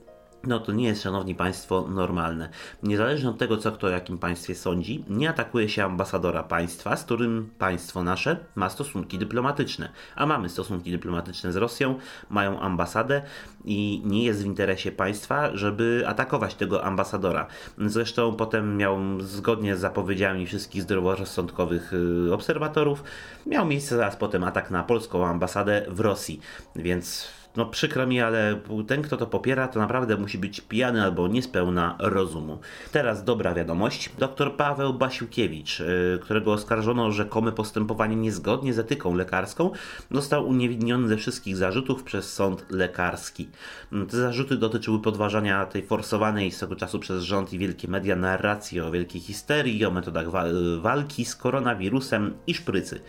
No 0.44 0.60
to 0.60 0.72
nie 0.72 0.86
jest, 0.86 1.02
szanowni 1.02 1.34
państwo, 1.34 1.88
normalne. 1.88 2.48
Niezależnie 2.82 3.28
od 3.30 3.38
tego, 3.38 3.56
co 3.56 3.72
kto 3.72 3.86
o 3.86 3.90
jakim 3.90 4.18
państwie 4.18 4.54
sądzi, 4.54 5.04
nie 5.08 5.30
atakuje 5.30 5.68
się 5.68 5.84
ambasadora 5.84 6.42
państwa, 6.42 6.96
z 6.96 7.04
którym 7.04 7.50
państwo 7.58 8.02
nasze 8.02 8.36
ma 8.54 8.70
stosunki 8.70 9.18
dyplomatyczne. 9.18 9.88
A 10.16 10.26
mamy 10.26 10.48
stosunki 10.48 10.90
dyplomatyczne 10.90 11.52
z 11.52 11.56
Rosją, 11.56 11.98
mają 12.30 12.60
ambasadę 12.60 13.22
i 13.64 14.02
nie 14.04 14.24
jest 14.24 14.42
w 14.42 14.46
interesie 14.46 14.92
państwa, 14.92 15.56
żeby 15.56 16.04
atakować 16.06 16.54
tego 16.54 16.84
ambasadora. 16.84 17.46
Zresztą 17.78 18.36
potem 18.36 18.76
miał, 18.76 18.98
zgodnie 19.20 19.76
z 19.76 19.80
zapowiedziami 19.80 20.46
wszystkich 20.46 20.82
zdroworozsądkowych 20.82 21.92
y, 21.92 22.34
obserwatorów, 22.34 23.04
miał 23.46 23.66
miejsce 23.66 23.96
zaraz 23.96 24.16
potem 24.16 24.44
atak 24.44 24.70
na 24.70 24.82
polską 24.82 25.26
ambasadę 25.26 25.86
w 25.88 26.00
Rosji. 26.00 26.40
Więc 26.76 27.37
no 27.56 27.66
przykro 27.66 28.06
mi, 28.06 28.20
ale 28.20 28.60
ten, 28.86 29.02
kto 29.02 29.16
to 29.16 29.26
popiera, 29.26 29.68
to 29.68 29.80
naprawdę 29.80 30.16
musi 30.16 30.38
być 30.38 30.60
pijany 30.60 31.02
albo 31.02 31.28
niespełna 31.28 31.96
rozumu. 31.98 32.58
Teraz 32.92 33.24
dobra 33.24 33.54
wiadomość. 33.54 34.10
Dr 34.18 34.56
Paweł 34.56 34.94
Basiukiewicz, 34.94 35.80
y, 35.80 36.18
którego 36.22 36.52
oskarżono 36.52 37.06
o 37.06 37.10
rzekome 37.10 37.52
postępowanie 37.52 38.16
niezgodnie 38.16 38.74
z 38.74 38.78
etyką 38.78 39.14
lekarską, 39.14 39.70
został 40.10 40.48
uniewinniony 40.48 41.08
ze 41.08 41.16
wszystkich 41.16 41.56
zarzutów 41.56 42.02
przez 42.02 42.32
sąd 42.32 42.66
lekarski. 42.70 43.48
Te 44.10 44.16
zarzuty 44.16 44.56
dotyczyły 44.56 45.02
podważania 45.02 45.66
tej 45.66 45.82
forsowanej 45.82 46.50
z 46.50 46.58
tego 46.58 46.76
czasu 46.76 46.98
przez 46.98 47.22
rząd 47.22 47.52
i 47.52 47.58
wielkie 47.58 47.88
media 47.88 48.16
narracji 48.16 48.80
o 48.80 48.90
wielkiej 48.90 49.20
histerii, 49.20 49.84
o 49.84 49.90
metodach 49.90 50.26
walki 50.80 51.24
z 51.24 51.36
koronawirusem 51.36 52.34
i 52.46 52.54
szprycy. 52.54 53.00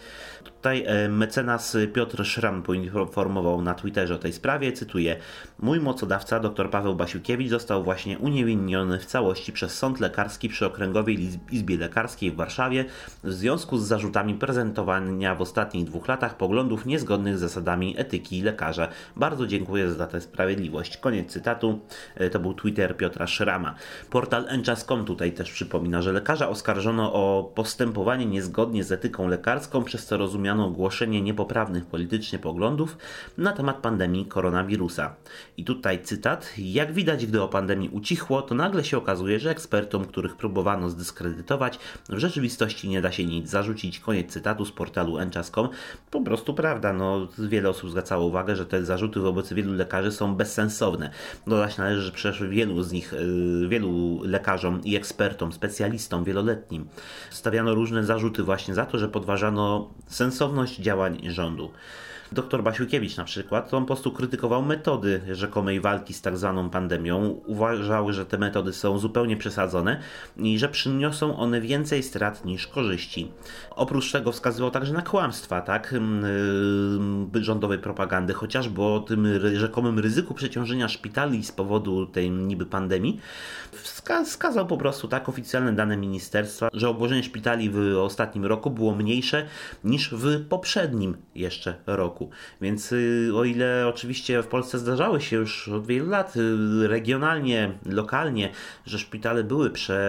Tutaj 0.59 0.83
e, 0.87 1.09
mecenas 1.09 1.77
Piotr 1.93 2.25
Szram 2.25 2.63
poinformował 2.63 3.61
na 3.61 3.73
Twitterze 3.73 4.15
o 4.15 4.17
tej 4.17 4.33
sprawie, 4.33 4.71
cytuję: 4.71 5.17
Mój 5.59 5.79
mocodawca, 5.79 6.39
dr 6.39 6.69
Paweł 6.69 6.95
Basiukiewicz, 6.95 7.49
został 7.49 7.83
właśnie 7.83 8.19
uniewinniony 8.19 8.99
w 8.99 9.05
całości 9.05 9.53
przez 9.53 9.77
sąd 9.77 9.99
lekarski 9.99 10.49
przy 10.49 10.65
Okręgowej 10.65 11.29
Izbie 11.51 11.77
Lekarskiej 11.77 12.31
w 12.31 12.35
Warszawie 12.35 12.85
w 13.23 13.33
związku 13.33 13.77
z 13.77 13.87
zarzutami 13.87 14.33
prezentowania 14.33 15.35
w 15.35 15.41
ostatnich 15.41 15.85
dwóch 15.85 16.07
latach 16.07 16.37
poglądów 16.37 16.85
niezgodnych 16.85 17.37
z 17.37 17.39
zasadami 17.39 17.95
etyki 17.97 18.41
lekarza. 18.41 18.87
Bardzo 19.15 19.47
dziękuję 19.47 19.91
za 19.91 20.07
tę 20.07 20.21
sprawiedliwość. 20.21 20.97
Koniec 20.97 21.31
cytatu. 21.31 21.79
E, 22.15 22.29
to 22.29 22.39
był 22.39 22.53
Twitter 22.53 22.97
Piotra 22.97 23.27
Szrama. 23.27 23.75
Portal 24.09 24.45
Enchas.com 24.47 25.05
tutaj 25.05 25.31
też 25.31 25.51
przypomina, 25.51 26.01
że 26.01 26.11
lekarza 26.11 26.49
oskarżono 26.49 27.13
o 27.13 27.51
postępowanie 27.55 28.25
niezgodnie 28.25 28.83
z 28.83 28.91
etyką 28.91 29.27
lekarską, 29.27 29.83
przez 29.83 30.05
co 30.05 30.17
rozumiano 30.49 30.67
ogłoszenie 30.67 31.21
niepoprawnych 31.21 31.85
politycznie 31.85 32.39
poglądów 32.39 32.97
na 33.37 33.51
temat 33.51 33.77
pandemii 33.77 34.25
koronawirusa. 34.25 35.15
I 35.57 35.63
tutaj 35.63 36.03
cytat: 36.03 36.53
Jak 36.57 36.93
widać, 36.93 37.25
gdy 37.25 37.41
o 37.41 37.47
pandemii 37.47 37.89
ucichło, 37.89 38.41
to 38.41 38.55
nagle 38.55 38.83
się 38.83 38.97
okazuje, 38.97 39.39
że 39.39 39.49
ekspertom, 39.49 40.05
których 40.05 40.35
próbowano 40.35 40.89
zdyskredytować, 40.89 41.79
w 42.09 42.17
rzeczywistości 42.17 42.89
nie 42.89 43.01
da 43.01 43.11
się 43.11 43.25
nic 43.25 43.49
zarzucić. 43.49 43.99
Koniec 43.99 44.31
cytatu 44.31 44.65
z 44.65 44.71
portalu 44.71 45.17
enchas.com. 45.17 45.69
Po 46.11 46.21
prostu 46.21 46.53
prawda, 46.53 46.93
no 46.93 47.27
wiele 47.37 47.69
osób 47.69 47.89
zwracało 47.89 48.25
uwagę, 48.25 48.55
że 48.55 48.65
te 48.65 48.85
zarzuty 48.85 49.19
wobec 49.19 49.53
wielu 49.53 49.73
lekarzy 49.73 50.11
są 50.11 50.35
bezsensowne. 50.35 51.09
Dodać 51.47 51.77
należy, 51.77 52.01
że 52.01 52.11
przecież 52.11 52.43
wielu 52.49 52.83
z 52.83 52.91
nich, 52.91 53.13
y, 53.13 53.67
wielu 53.67 54.21
lekarzom 54.23 54.81
i 54.83 54.95
ekspertom, 54.95 55.53
specjalistom 55.53 56.23
wieloletnim 56.23 56.87
stawiano 57.29 57.75
różne 57.75 58.03
zarzuty 58.03 58.43
właśnie 58.43 58.73
za 58.73 58.85
to, 58.85 58.97
że 58.97 59.09
podważano 59.09 59.89
sensowność 60.39 60.79
działań 60.79 61.19
rządu. 61.23 61.71
Doktor 62.31 62.63
Basiukiewicz 62.63 63.17
na 63.17 63.23
przykład, 63.23 63.73
on 63.73 63.83
po 63.83 63.87
prostu 63.87 64.11
krytykował 64.11 64.61
metody 64.61 65.21
rzekomej 65.31 65.81
walki 65.81 66.13
z 66.13 66.21
tak 66.21 66.37
zwaną 66.37 66.69
pandemią. 66.69 67.41
Uważał, 67.45 68.13
że 68.13 68.25
te 68.25 68.37
metody 68.37 68.73
są 68.73 68.99
zupełnie 68.99 69.37
przesadzone 69.37 69.99
i 70.37 70.59
że 70.59 70.69
przyniosą 70.69 71.37
one 71.37 71.61
więcej 71.61 72.03
strat 72.03 72.45
niż 72.45 72.67
korzyści. 72.67 73.31
Oprócz 73.71 74.11
tego 74.11 74.31
wskazywał 74.31 74.71
także 74.71 74.93
na 74.93 75.01
kłamstwa, 75.01 75.61
tak, 75.61 75.95
yy, 77.33 77.43
rządowej 77.43 77.79
propagandy, 77.79 78.33
chociażby 78.33 78.81
o 78.81 78.99
tym 78.99 79.27
rzekomym 79.55 79.99
ryzyku 79.99 80.33
przeciążenia 80.33 80.87
szpitali 80.87 81.43
z 81.43 81.51
powodu 81.51 82.05
tej 82.05 82.31
niby 82.31 82.65
pandemii. 82.65 83.19
Wskazał 84.23 84.67
po 84.67 84.77
prostu 84.77 85.07
tak 85.07 85.29
oficjalne 85.29 85.73
dane 85.73 85.97
ministerstwa, 85.97 86.69
że 86.73 86.89
obłożenie 86.89 87.23
szpitali 87.23 87.69
w 87.69 87.95
ostatnim 87.97 88.45
roku 88.45 88.69
było 88.71 88.95
mniejsze 88.95 89.45
niż 89.83 90.13
w 90.13 90.47
poprzednim 90.47 91.17
jeszcze 91.35 91.75
roku 91.87 92.18
roku. 92.19 92.29
Więc 92.61 92.91
y, 92.91 93.31
o 93.35 93.43
ile 93.43 93.87
oczywiście 93.87 94.43
w 94.43 94.47
Polsce 94.47 94.79
zdarzały 94.79 95.21
się 95.21 95.35
już 95.35 95.69
od 95.69 95.87
wielu 95.87 96.09
lat 96.09 96.35
y, 96.35 96.87
regionalnie, 96.87 97.71
lokalnie, 97.85 98.51
że 98.85 98.99
szpitale 98.99 99.43
były 99.43 99.69
prze, 99.69 99.99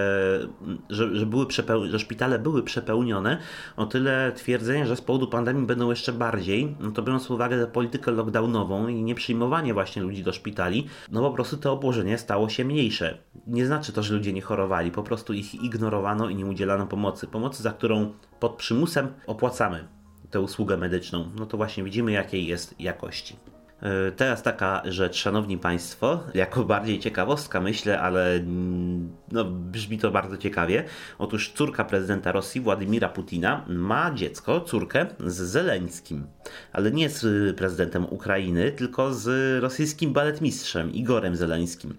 że, 0.90 1.16
że, 1.16 1.26
były 1.26 1.46
przepeł, 1.46 1.86
że 1.86 1.98
szpitale 1.98 2.38
były 2.38 2.62
przepełnione, 2.62 3.38
o 3.76 3.86
tyle 3.86 4.32
twierdzenie, 4.32 4.86
że 4.86 4.96
z 4.96 5.00
powodu 5.00 5.28
pandemii 5.28 5.66
będą 5.66 5.90
jeszcze 5.90 6.12
bardziej, 6.12 6.76
no 6.80 6.90
to 6.90 7.02
biorąc 7.02 7.22
pod 7.22 7.34
uwagę 7.34 7.66
politykę 7.66 8.10
lockdownową 8.10 8.88
i 8.88 9.02
nieprzyjmowanie 9.02 9.74
właśnie 9.74 10.02
ludzi 10.02 10.22
do 10.22 10.32
szpitali, 10.32 10.86
no 11.10 11.20
po 11.20 11.30
prostu 11.30 11.56
to 11.56 11.72
obłożenie 11.72 12.18
stało 12.18 12.48
się 12.48 12.64
mniejsze. 12.64 13.18
Nie 13.46 13.66
znaczy 13.66 13.92
to, 13.92 14.02
że 14.02 14.14
ludzie 14.14 14.32
nie 14.32 14.42
chorowali, 14.42 14.90
po 14.90 15.02
prostu 15.02 15.32
ich 15.32 15.54
ignorowano 15.54 16.28
i 16.28 16.34
nie 16.34 16.46
udzielano 16.46 16.86
pomocy. 16.86 17.26
Pomocy, 17.26 17.62
za 17.62 17.70
którą 17.70 18.12
pod 18.40 18.56
przymusem 18.56 19.08
opłacamy 19.26 19.99
tę 20.30 20.40
usługę 20.40 20.76
medyczną, 20.76 21.30
no 21.38 21.46
to 21.46 21.56
właśnie 21.56 21.84
widzimy 21.84 22.12
jakiej 22.12 22.46
jest 22.46 22.80
jakości. 22.80 23.36
E, 23.82 24.12
teraz 24.12 24.42
taka 24.42 24.82
rzecz, 24.84 25.16
szanowni 25.16 25.58
państwo, 25.58 26.20
jako 26.34 26.64
bardziej 26.64 26.98
ciekawostka 26.98 27.60
myślę, 27.60 28.00
ale 28.00 28.34
mm, 28.34 29.12
no, 29.32 29.44
brzmi 29.44 29.98
to 29.98 30.10
bardzo 30.10 30.36
ciekawie. 30.36 30.84
Otóż 31.18 31.52
córka 31.52 31.84
prezydenta 31.84 32.32
Rosji, 32.32 32.60
Władimira 32.60 33.08
Putina, 33.08 33.64
ma 33.68 34.14
dziecko, 34.14 34.60
córkę 34.60 35.06
z 35.26 35.34
Zeleńskim, 35.34 36.26
ale 36.72 36.90
nie 36.90 37.10
z 37.10 37.56
prezydentem 37.56 38.06
Ukrainy, 38.10 38.72
tylko 38.72 39.14
z 39.14 39.62
rosyjskim 39.62 40.12
baletmistrzem 40.12 40.92
Igorem 40.92 41.36
Zeleńskim. 41.36 41.94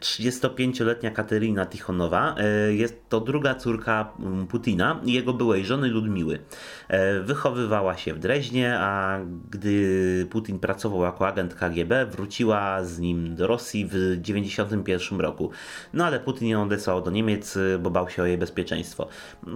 35-letnia 0.00 1.10
Kateryna 1.10 1.66
Tichonowa 1.66 2.34
e, 2.38 2.74
jest 2.74 3.08
to 3.08 3.20
druga 3.20 3.54
córka 3.54 4.12
Putina 4.48 5.00
i 5.04 5.12
jego 5.12 5.32
byłej 5.32 5.64
żony 5.64 5.88
Ludmiły. 5.88 6.38
E, 6.88 7.20
wychowywała 7.20 7.96
się 7.96 8.14
w 8.14 8.18
Dreźnie, 8.18 8.78
a 8.78 9.20
gdy 9.50 10.26
Putin 10.30 10.58
pracował 10.58 11.02
jako 11.02 11.28
agent 11.28 11.54
KGB, 11.54 12.06
wróciła 12.06 12.84
z 12.84 12.98
nim 12.98 13.34
do 13.34 13.46
Rosji 13.46 13.84
w 13.84 13.90
1991 13.90 15.20
roku. 15.20 15.50
No 15.92 16.06
ale 16.06 16.20
Putin 16.20 16.48
ją 16.48 16.68
odesłał 16.72 17.02
do 17.02 17.10
Niemiec, 17.10 17.58
bo 17.80 17.90
bał 17.90 18.08
się 18.08 18.22
o 18.22 18.26
jej 18.26 18.38
bezpieczeństwo. 18.38 19.08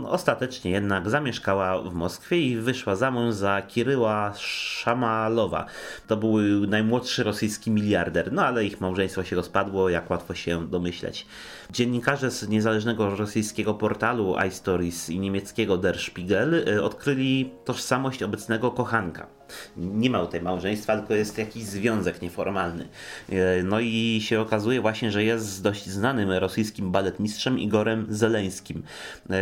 Ostatecznie 0.06 0.70
jednak 0.70 1.10
zamieszkała 1.10 1.82
w 1.82 1.94
Moskwie 1.94 2.40
i 2.40 2.56
wyszła 2.56 2.96
za 2.96 3.10
mąż 3.10 3.34
za 3.34 3.62
Kiryła 3.62 4.32
Szamalowa. 4.36 5.66
To 6.06 6.16
był 6.16 6.38
najmłodszy 6.66 7.24
rosyjski 7.24 7.70
miliarder, 7.70 8.32
no 8.32 8.44
ale 8.44 8.64
ich 8.64 8.80
małżeństwo 8.80 9.24
się 9.24 9.36
rozpadło, 9.36 9.88
jak 9.88 10.10
łatwo 10.10 10.34
się 10.34 10.68
domyśleć. 10.68 11.26
Dziennikarze 11.70 12.30
z 12.30 12.48
niezależnego 12.48 13.16
rosyjskiego 13.16 13.74
portalu 13.74 14.34
iStories 14.48 15.10
i 15.10 15.18
niemieckiego 15.18 15.76
Der 15.76 15.98
Spiegel 15.98 16.54
y, 16.54 16.82
odkryli 16.82 17.50
tożsamość 17.64 18.22
obecnego 18.22 18.70
kochanka. 18.70 19.35
Nie 19.76 20.10
ma 20.10 20.20
tutaj 20.20 20.40
małżeństwa, 20.40 20.96
tylko 20.96 21.14
jest 21.14 21.38
jakiś 21.38 21.64
związek 21.64 22.22
nieformalny. 22.22 22.88
Y, 23.32 23.62
no 23.64 23.80
i 23.80 24.20
się 24.22 24.40
okazuje 24.40 24.80
właśnie, 24.80 25.12
że 25.12 25.24
jest 25.24 25.62
dość 25.62 25.86
znanym 25.86 26.30
rosyjskim 26.30 26.92
baletmistrzem 26.92 27.58
Igorem 27.58 28.06
Zeleńskim. 28.10 28.82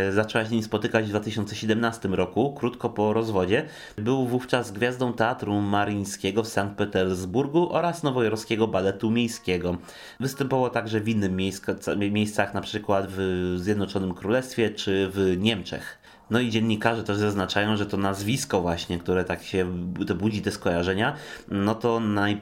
Y, 0.09 0.13
zaczęła 0.13 0.45
się 0.45 0.51
nim 0.51 0.63
spotykać 0.63 1.05
w 1.05 1.09
2017 1.09 2.09
roku, 2.09 2.53
krótko 2.53 2.89
po 2.89 3.13
rozwodzie. 3.13 3.65
Był 3.97 4.27
wówczas 4.27 4.71
gwiazdą 4.71 5.13
Teatru 5.13 5.61
Marińskiego 5.61 6.43
w 6.43 6.47
Sankt 6.47 6.77
Petersburgu 6.77 7.73
oraz 7.73 8.03
nowojorskiego 8.03 8.67
baletu 8.67 9.11
miejskiego. 9.11 9.77
Występował 10.19 10.69
także 10.69 10.99
w 10.99 11.05
miejscu 11.29 11.71
miejscach, 12.11 12.53
na 12.53 12.61
przykład 12.61 13.05
w 13.09 13.55
Zjednoczonym 13.57 14.13
Królestwie 14.13 14.69
czy 14.69 15.09
w 15.13 15.35
Niemczech. 15.37 16.04
No 16.29 16.39
i 16.39 16.49
dziennikarze 16.49 17.03
też 17.03 17.17
zaznaczają, 17.17 17.77
że 17.77 17.85
to 17.85 17.97
nazwisko 17.97 18.61
właśnie, 18.61 18.99
które 18.99 19.23
tak 19.23 19.43
się 19.43 19.87
to 20.07 20.15
budzi 20.15 20.41
te 20.41 20.51
skojarzenia, 20.51 21.15
no 21.51 21.75
to 21.75 21.99
naj, 21.99 22.41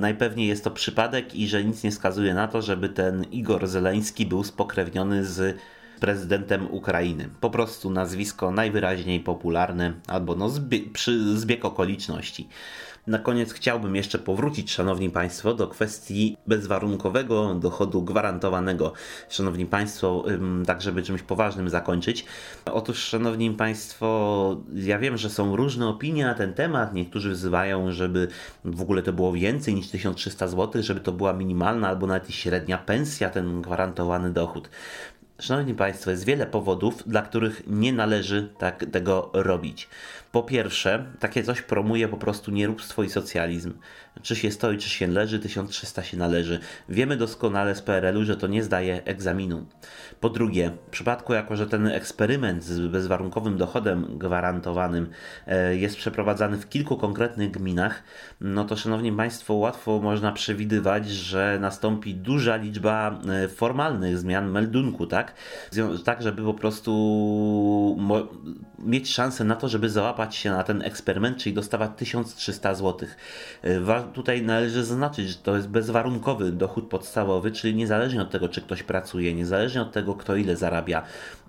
najpewniej 0.00 0.48
jest 0.48 0.64
to 0.64 0.70
przypadek 0.70 1.34
i 1.34 1.48
że 1.48 1.64
nic 1.64 1.82
nie 1.82 1.90
wskazuje 1.90 2.34
na 2.34 2.48
to, 2.48 2.62
żeby 2.62 2.88
ten 2.88 3.24
Igor 3.24 3.66
Zeleński 3.66 4.26
był 4.26 4.44
spokrewniony 4.44 5.24
z 5.24 5.58
prezydentem 6.00 6.66
Ukrainy. 6.70 7.28
Po 7.40 7.50
prostu 7.50 7.90
nazwisko 7.90 8.50
najwyraźniej 8.50 9.20
popularne, 9.20 9.92
albo 10.06 10.34
no 10.34 10.48
zbie- 10.48 10.92
przy 10.92 11.38
zbieg 11.38 11.64
okoliczności. 11.64 12.48
Na 13.06 13.18
koniec 13.18 13.52
chciałbym 13.52 13.96
jeszcze 13.96 14.18
powrócić, 14.18 14.72
Szanowni 14.72 15.10
Państwo, 15.10 15.54
do 15.54 15.68
kwestii 15.68 16.36
bezwarunkowego 16.46 17.54
dochodu 17.54 18.02
gwarantowanego. 18.02 18.92
Szanowni 19.28 19.66
Państwo, 19.66 20.24
tak 20.66 20.82
żeby 20.82 21.02
czymś 21.02 21.22
poważnym 21.22 21.68
zakończyć. 21.68 22.24
Otóż, 22.72 22.98
Szanowni 22.98 23.50
Państwo, 23.50 24.56
ja 24.74 24.98
wiem, 24.98 25.16
że 25.16 25.30
są 25.30 25.56
różne 25.56 25.88
opinie 25.88 26.24
na 26.24 26.34
ten 26.34 26.54
temat. 26.54 26.94
Niektórzy 26.94 27.30
wzywają, 27.30 27.92
żeby 27.92 28.28
w 28.64 28.82
ogóle 28.82 29.02
to 29.02 29.12
było 29.12 29.32
więcej 29.32 29.74
niż 29.74 29.88
1300 29.88 30.48
zł, 30.48 30.82
żeby 30.82 31.00
to 31.00 31.12
była 31.12 31.32
minimalna 31.32 31.88
albo 31.88 32.06
nawet 32.06 32.30
średnia 32.30 32.78
pensja, 32.78 33.30
ten 33.30 33.62
gwarantowany 33.62 34.32
dochód. 34.32 34.68
Szanowni 35.38 35.74
Państwo, 35.74 36.10
jest 36.10 36.24
wiele 36.24 36.46
powodów, 36.46 37.02
dla 37.06 37.22
których 37.22 37.62
nie 37.66 37.92
należy 37.92 38.48
tak 38.58 38.84
tego 38.92 39.30
robić. 39.32 39.88
Po 40.36 40.42
pierwsze, 40.42 41.04
takie 41.18 41.42
coś 41.42 41.62
promuje 41.62 42.08
po 42.08 42.16
prostu 42.16 42.50
nieróbstwo 42.50 43.02
i 43.02 43.10
socjalizm. 43.10 43.72
Czy 44.22 44.36
się 44.36 44.50
stoi, 44.50 44.78
czy 44.78 44.88
się 44.88 45.06
leży, 45.06 45.38
1300 45.38 46.02
się 46.02 46.16
należy. 46.16 46.58
Wiemy 46.88 47.16
doskonale 47.16 47.74
z 47.74 47.82
PRL-u, 47.82 48.24
że 48.24 48.36
to 48.36 48.46
nie 48.46 48.62
zdaje 48.62 49.04
egzaminu. 49.04 49.66
Po 50.20 50.30
drugie, 50.30 50.70
w 50.86 50.90
przypadku 50.90 51.32
jako, 51.34 51.56
że 51.56 51.66
ten 51.66 51.86
eksperyment 51.86 52.64
z 52.64 52.86
bezwarunkowym 52.86 53.56
dochodem 53.56 54.18
gwarantowanym 54.18 55.10
e, 55.46 55.76
jest 55.76 55.96
przeprowadzany 55.96 56.58
w 56.58 56.68
kilku 56.68 56.96
konkretnych 56.96 57.50
gminach, 57.50 58.02
no 58.40 58.64
to 58.64 58.76
szanowni 58.76 59.12
Państwo, 59.12 59.54
łatwo 59.54 60.00
można 60.00 60.32
przewidywać, 60.32 61.08
że 61.08 61.58
nastąpi 61.60 62.14
duża 62.14 62.56
liczba 62.56 63.20
e, 63.28 63.48
formalnych 63.48 64.18
zmian 64.18 64.50
meldunku, 64.50 65.06
tak? 65.06 65.34
Tak, 66.04 66.22
żeby 66.22 66.42
po 66.42 66.54
prostu 66.54 66.92
mieć 68.78 69.10
szansę 69.12 69.44
na 69.44 69.56
to, 69.56 69.68
żeby 69.68 69.90
załapać 69.90 70.25
się 70.34 70.50
na 70.50 70.62
ten 70.62 70.82
eksperyment, 70.82 71.38
czyli 71.38 71.54
dostawać 71.54 71.90
1300 71.96 72.74
zł. 72.74 73.08
E, 73.62 74.02
tutaj 74.02 74.42
należy 74.42 74.84
zaznaczyć, 74.84 75.28
że 75.28 75.34
to 75.34 75.56
jest 75.56 75.68
bezwarunkowy 75.68 76.52
dochód 76.52 76.88
podstawowy, 76.88 77.52
czyli 77.52 77.74
niezależnie 77.74 78.22
od 78.22 78.30
tego, 78.30 78.48
czy 78.48 78.60
ktoś 78.60 78.82
pracuje, 78.82 79.34
niezależnie 79.34 79.82
od 79.82 79.92
tego, 79.92 80.14
kto 80.14 80.36
ile 80.36 80.56
zarabia, 80.56 81.02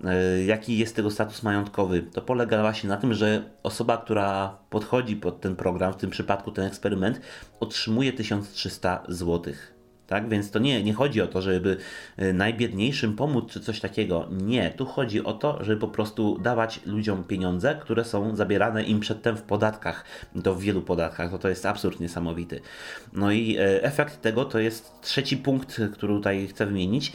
e, 0.04 0.44
jaki 0.44 0.78
jest 0.78 0.96
tego 0.96 1.12
status 1.12 1.44
majątkowy. 1.44 2.02
To 2.02 2.22
polega 2.22 2.62
właśnie 2.62 2.90
na 2.90 2.98
tym, 2.98 3.14
że 3.14 3.44
osoba, 3.64 3.98
która 3.98 4.58
podchodzi 4.70 5.16
pod 5.16 5.42
ten 5.42 5.56
program, 5.56 5.94
w 5.94 5.98
tym 5.98 6.10
przypadku 6.10 6.52
ten 6.52 6.66
eksperyment, 6.66 7.22
otrzymuje 7.60 8.14
1300 8.14 9.04
złotych. 9.08 9.77
Tak, 10.08 10.30
więc 10.30 10.52
to 10.52 10.60
nie, 10.60 10.84
nie 10.84 10.94
chodzi 10.94 11.22
o 11.22 11.28
to, 11.28 11.42
żeby 11.42 11.78
y, 12.22 12.34
najbiedniejszym 12.34 13.16
pomóc 13.16 13.52
czy 13.52 13.60
coś 13.60 13.80
takiego. 13.80 14.28
Nie, 14.32 14.70
tu 14.70 14.86
chodzi 14.86 15.24
o 15.24 15.34
to, 15.34 15.64
żeby 15.64 15.82
po 15.82 15.88
prostu 15.88 16.40
dawać 16.40 16.80
ludziom 16.86 17.24
pieniądze, 17.24 17.76
które 17.82 18.06
są 18.06 18.36
zabierane 18.36 18.84
im 18.84 19.00
przedtem 19.00 19.38
w 19.38 19.42
podatkach. 19.42 20.06
To 20.44 20.56
w 20.56 20.62
wielu 20.62 20.82
podatkach, 20.82 21.32
to 21.32 21.38
to 21.38 21.50
jest 21.50 21.66
absurd 21.66 22.00
niesamowity. 22.00 22.62
No 23.14 23.32
i 23.32 23.58
y, 23.58 23.84
efekt 23.84 24.22
tego 24.22 24.46
to 24.46 24.60
jest 24.60 25.02
trzeci 25.02 25.38
punkt, 25.38 25.82
który 25.94 26.14
tutaj 26.14 26.48
chcę 26.48 26.66
wymienić 26.66 27.14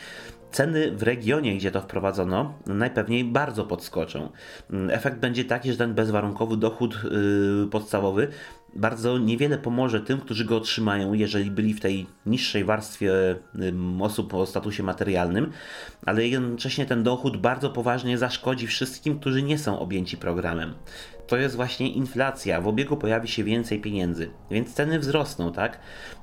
ceny 0.52 0.92
w 0.92 1.02
regionie, 1.02 1.56
gdzie 1.56 1.70
to 1.70 1.80
wprowadzono, 1.80 2.54
najpewniej 2.66 3.24
bardzo 3.24 3.64
podskoczą. 3.64 4.28
Mm, 4.70 4.90
efekt 4.90 5.18
będzie 5.18 5.44
taki, 5.44 5.72
że 5.72 5.78
ten 5.78 5.94
bezwarunkowy 5.94 6.56
dochód 6.56 6.98
yy, 7.04 7.66
podstawowy 7.70 8.28
bardzo 8.74 9.18
niewiele 9.18 9.58
pomoże 9.58 10.00
tym, 10.00 10.20
którzy 10.20 10.44
go 10.44 10.56
otrzymają, 10.56 11.12
jeżeli 11.12 11.50
byli 11.50 11.74
w 11.74 11.80
tej 11.80 12.06
niższej 12.26 12.64
warstwie 12.64 13.12
osób 14.00 14.34
o 14.34 14.46
statusie 14.46 14.82
materialnym, 14.82 15.50
ale 16.06 16.28
jednocześnie 16.28 16.86
ten 16.86 17.02
dochód 17.02 17.36
bardzo 17.36 17.70
poważnie 17.70 18.18
zaszkodzi 18.18 18.66
wszystkim, 18.66 19.18
którzy 19.18 19.42
nie 19.42 19.58
są 19.58 19.78
objęci 19.78 20.16
programem 20.16 20.74
to 21.32 21.36
jest 21.36 21.56
właśnie 21.56 21.88
inflacja. 21.88 22.60
W 22.60 22.68
obiegu 22.68 22.96
pojawi 22.96 23.28
się 23.28 23.44
więcej 23.44 23.80
pieniędzy, 23.80 24.30
więc 24.50 24.74
ceny 24.74 24.98
wzrosną, 24.98 25.52
tak? 25.52 25.78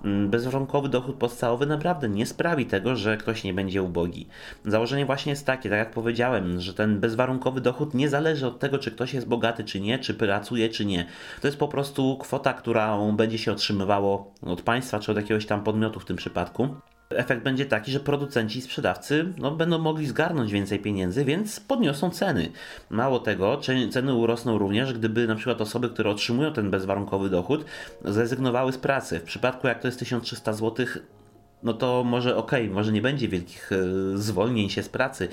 Mm, 0.05 0.29
bezwarunkowy 0.29 0.89
dochód 0.89 1.15
podstawowy 1.15 1.65
naprawdę 1.65 2.09
nie 2.09 2.25
sprawi 2.25 2.65
tego, 2.65 2.95
że 2.95 3.17
ktoś 3.17 3.43
nie 3.43 3.53
będzie 3.53 3.83
ubogi. 3.83 4.27
Założenie 4.65 5.05
właśnie 5.05 5.29
jest 5.29 5.45
takie, 5.45 5.69
tak 5.69 5.79
jak 5.79 5.91
powiedziałem, 5.91 6.59
że 6.59 6.73
ten 6.73 6.99
bezwarunkowy 6.99 7.61
dochód 7.61 7.93
nie 7.93 8.09
zależy 8.09 8.47
od 8.47 8.59
tego, 8.59 8.79
czy 8.79 8.91
ktoś 8.91 9.13
jest 9.13 9.27
bogaty, 9.27 9.63
czy 9.63 9.79
nie, 9.81 9.99
czy 9.99 10.13
pracuje, 10.13 10.69
czy 10.69 10.85
nie. 10.85 11.05
To 11.41 11.47
jest 11.47 11.57
po 11.57 11.67
prostu 11.67 12.17
kwota, 12.17 12.53
którą 12.53 13.15
będzie 13.15 13.37
się 13.37 13.51
otrzymywało 13.51 14.33
od 14.41 14.61
państwa, 14.61 14.99
czy 14.99 15.11
od 15.11 15.17
jakiegoś 15.17 15.45
tam 15.45 15.63
podmiotu 15.63 15.99
w 15.99 16.05
tym 16.05 16.17
przypadku. 16.17 16.67
Efekt 17.15 17.43
będzie 17.43 17.65
taki, 17.65 17.91
że 17.91 17.99
producenci 17.99 18.59
i 18.59 18.61
sprzedawcy 18.61 19.33
no, 19.37 19.51
będą 19.51 19.79
mogli 19.79 20.07
zgarnąć 20.07 20.51
więcej 20.51 20.79
pieniędzy, 20.79 21.25
więc 21.25 21.59
podniosą 21.59 22.09
ceny. 22.09 22.51
Mało 22.89 23.19
tego, 23.19 23.61
ceny 23.91 24.13
urosną 24.13 24.57
również, 24.57 24.93
gdyby 24.93 25.27
na 25.27 25.35
przykład 25.35 25.61
osoby, 25.61 25.89
które 25.89 26.09
otrzymują 26.09 26.53
ten 26.53 26.71
bezwarunkowy 26.71 27.29
dochód, 27.29 27.65
zrezygnowały 28.05 28.71
z 28.71 28.77
pracy. 28.77 29.19
W 29.19 29.23
przypadku 29.23 29.67
jak 29.67 29.81
to 29.81 29.87
jest 29.87 29.99
1300 29.99 30.53
zł, 30.53 30.85
no 31.63 31.73
to 31.73 32.03
może 32.03 32.35
okej, 32.35 32.63
okay, 32.63 32.75
może 32.75 32.91
nie 32.91 33.01
będzie 33.01 33.27
wielkich 33.27 33.71
e, 33.71 33.77
zwolnień 34.17 34.69
się 34.69 34.83
z 34.83 34.89
pracy, 34.89 35.27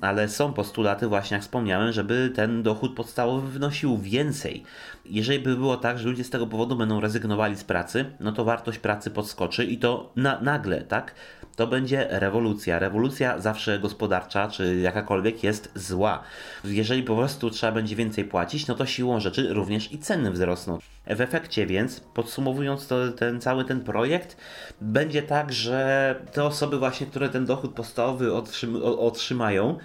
ale 0.00 0.28
są 0.28 0.52
postulaty 0.52 1.06
właśnie, 1.06 1.34
jak 1.34 1.42
wspomniałem, 1.42 1.92
żeby 1.92 2.32
ten 2.34 2.62
dochód 2.62 2.94
podstawowy 2.94 3.48
wynosił 3.48 3.98
więcej. 3.98 4.62
Jeżeli 5.04 5.38
by 5.38 5.56
było 5.56 5.76
tak, 5.76 5.98
że 5.98 6.08
ludzie 6.08 6.24
z 6.24 6.30
tego 6.30 6.46
powodu 6.46 6.76
będą 6.76 7.00
rezygnowali 7.00 7.56
z 7.56 7.64
pracy, 7.64 8.04
no 8.20 8.32
to 8.32 8.44
wartość 8.44 8.78
pracy 8.78 9.10
podskoczy 9.10 9.64
i 9.64 9.78
to 9.78 10.12
na, 10.16 10.40
nagle, 10.40 10.82
tak? 10.82 11.14
To 11.56 11.66
będzie 11.66 12.06
rewolucja. 12.10 12.78
Rewolucja 12.78 13.38
zawsze 13.38 13.78
gospodarcza, 13.78 14.48
czy 14.48 14.76
jakakolwiek 14.76 15.44
jest 15.44 15.72
zła. 15.74 16.22
Jeżeli 16.64 17.02
po 17.02 17.16
prostu 17.16 17.50
trzeba 17.50 17.72
będzie 17.72 17.96
więcej 17.96 18.24
płacić, 18.24 18.66
no 18.66 18.74
to 18.74 18.86
siłą 18.86 19.20
rzeczy 19.20 19.54
również 19.54 19.92
i 19.92 19.98
ceny 19.98 20.30
wzrosną. 20.30 20.78
W 21.06 21.20
efekcie 21.20 21.66
więc, 21.66 22.00
podsumowując 22.00 22.86
to, 22.86 23.12
ten 23.12 23.40
cały 23.40 23.64
ten 23.64 23.80
projekt, 23.80 24.36
będzie 24.80 25.22
tak, 25.22 25.52
że 25.52 26.14
te 26.32 26.44
osoby 26.44 26.78
właśnie, 26.78 27.06
które 27.06 27.28
ten 27.28 27.46
dochód 27.46 27.74
podstawowy 27.74 28.32
otrzymają, 28.98 29.78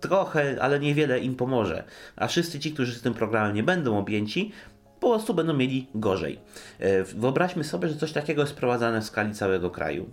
trochę, 0.00 0.56
ale 0.60 0.80
niewiele 0.80 1.18
im 1.18 1.34
pomoże. 1.36 1.84
A 2.16 2.26
wszyscy 2.26 2.60
ci, 2.60 2.72
którzy 2.72 2.94
z 2.94 3.02
tym 3.02 3.14
programem 3.14 3.54
nie 3.54 3.62
będą 3.62 3.98
objęci, 3.98 4.52
po 5.00 5.08
prostu 5.08 5.34
będą 5.34 5.54
mieli 5.54 5.86
gorzej. 5.94 6.38
E, 6.78 7.04
wyobraźmy 7.04 7.64
sobie, 7.64 7.88
że 7.88 7.96
coś 7.96 8.12
takiego 8.12 8.42
jest 8.42 8.52
wprowadzane 8.52 9.00
w 9.00 9.04
skali 9.04 9.34
całego 9.34 9.70
kraju. 9.70 10.10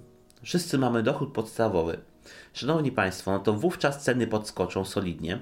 Wszyscy 0.47 0.77
mamy 0.77 1.03
dochód 1.03 1.33
podstawowy. 1.33 1.97
Szanowni 2.53 2.91
Państwo, 2.91 3.31
no 3.31 3.39
to 3.39 3.53
wówczas 3.53 4.03
ceny 4.03 4.27
podskoczą 4.27 4.85
solidnie. 4.85 5.39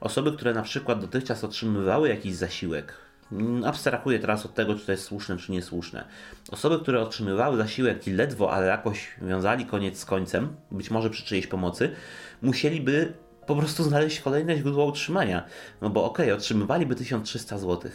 Osoby, 0.00 0.32
które 0.32 0.54
na 0.54 0.62
przykład 0.62 1.00
dotychczas 1.00 1.44
otrzymywały 1.44 2.08
jakiś 2.08 2.34
zasiłek, 2.34 2.94
mm, 3.32 3.64
abstrahuję 3.64 4.18
teraz 4.18 4.46
od 4.46 4.54
tego, 4.54 4.74
czy 4.74 4.86
to 4.86 4.92
jest 4.92 5.04
słuszne, 5.04 5.36
czy 5.36 5.52
niesłuszne. 5.52 6.04
Osoby, 6.50 6.78
które 6.78 7.00
otrzymywały 7.00 7.56
zasiłek 7.56 8.08
i 8.08 8.12
ledwo, 8.12 8.52
ale 8.52 8.66
jakoś 8.66 9.08
wiązali 9.22 9.66
koniec 9.66 9.98
z 9.98 10.04
końcem, 10.04 10.56
być 10.70 10.90
może 10.90 11.10
przy 11.10 11.24
czyjejś 11.24 11.46
pomocy, 11.46 11.90
musieliby 12.42 13.12
po 13.48 13.56
prostu 13.56 13.84
znaleźć 13.84 14.20
kolejne 14.20 14.56
źródło 14.56 14.84
utrzymania. 14.84 15.44
No 15.80 15.90
bo 15.90 16.04
okej, 16.04 16.26
okay, 16.26 16.36
otrzymywaliby 16.36 16.94
1300 16.94 17.58
zł, 17.58 17.90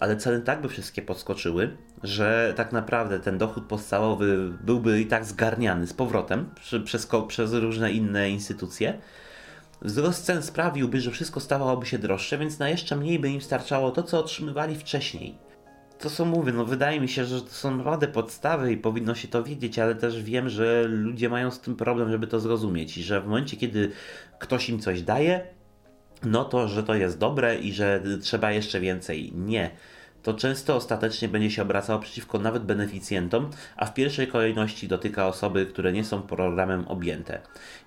ale 0.00 0.16
ceny 0.16 0.40
tak 0.40 0.62
by 0.62 0.68
wszystkie 0.68 1.02
podskoczyły, 1.02 1.76
że 2.02 2.54
tak 2.56 2.72
naprawdę 2.72 3.20
ten 3.20 3.38
dochód 3.38 3.64
podstawowy 3.66 4.52
byłby 4.60 5.00
i 5.00 5.06
tak 5.06 5.24
zgarniany 5.24 5.86
z 5.86 5.92
powrotem 5.92 6.50
przez, 6.84 7.08
przez 7.28 7.52
różne 7.52 7.92
inne 7.92 8.30
instytucje. 8.30 8.98
Wzrost 9.82 10.24
cen 10.24 10.42
sprawiłby, 10.42 11.00
że 11.00 11.10
wszystko 11.10 11.40
stawałoby 11.40 11.86
się 11.86 11.98
droższe, 11.98 12.38
więc 12.38 12.58
na 12.58 12.68
jeszcze 12.68 12.96
mniej 12.96 13.18
by 13.18 13.28
im 13.28 13.40
starczało 13.40 13.90
to, 13.90 14.02
co 14.02 14.18
otrzymywali 14.18 14.76
wcześniej. 14.76 15.49
To 16.00 16.10
co 16.10 16.24
mówię, 16.24 16.52
no 16.52 16.64
wydaje 16.64 17.00
mi 17.00 17.08
się, 17.08 17.24
że 17.24 17.42
to 17.42 17.48
są 17.48 17.76
naprawdę 17.76 18.08
podstawy 18.08 18.72
i 18.72 18.76
powinno 18.76 19.14
się 19.14 19.28
to 19.28 19.42
wiedzieć, 19.42 19.78
ale 19.78 19.94
też 19.94 20.22
wiem, 20.22 20.48
że 20.48 20.84
ludzie 20.88 21.28
mają 21.28 21.50
z 21.50 21.60
tym 21.60 21.76
problem, 21.76 22.10
żeby 22.10 22.26
to 22.26 22.40
zrozumieć 22.40 22.98
i 22.98 23.02
że 23.02 23.20
w 23.20 23.26
momencie, 23.26 23.56
kiedy 23.56 23.90
ktoś 24.38 24.68
im 24.68 24.78
coś 24.78 25.02
daje, 25.02 25.46
no 26.22 26.44
to, 26.44 26.68
że 26.68 26.82
to 26.82 26.94
jest 26.94 27.18
dobre 27.18 27.56
i 27.56 27.72
że 27.72 28.02
trzeba 28.20 28.52
jeszcze 28.52 28.80
więcej. 28.80 29.32
Nie. 29.34 29.70
To 30.22 30.34
często 30.34 30.76
ostatecznie 30.76 31.28
będzie 31.28 31.50
się 31.50 31.62
obracało 31.62 31.98
przeciwko 31.98 32.38
nawet 32.38 32.64
beneficjentom, 32.64 33.50
a 33.76 33.86
w 33.86 33.94
pierwszej 33.94 34.26
kolejności 34.26 34.88
dotyka 34.88 35.26
osoby, 35.26 35.66
które 35.66 35.92
nie 35.92 36.04
są 36.04 36.22
programem 36.22 36.88
objęte. 36.88 37.40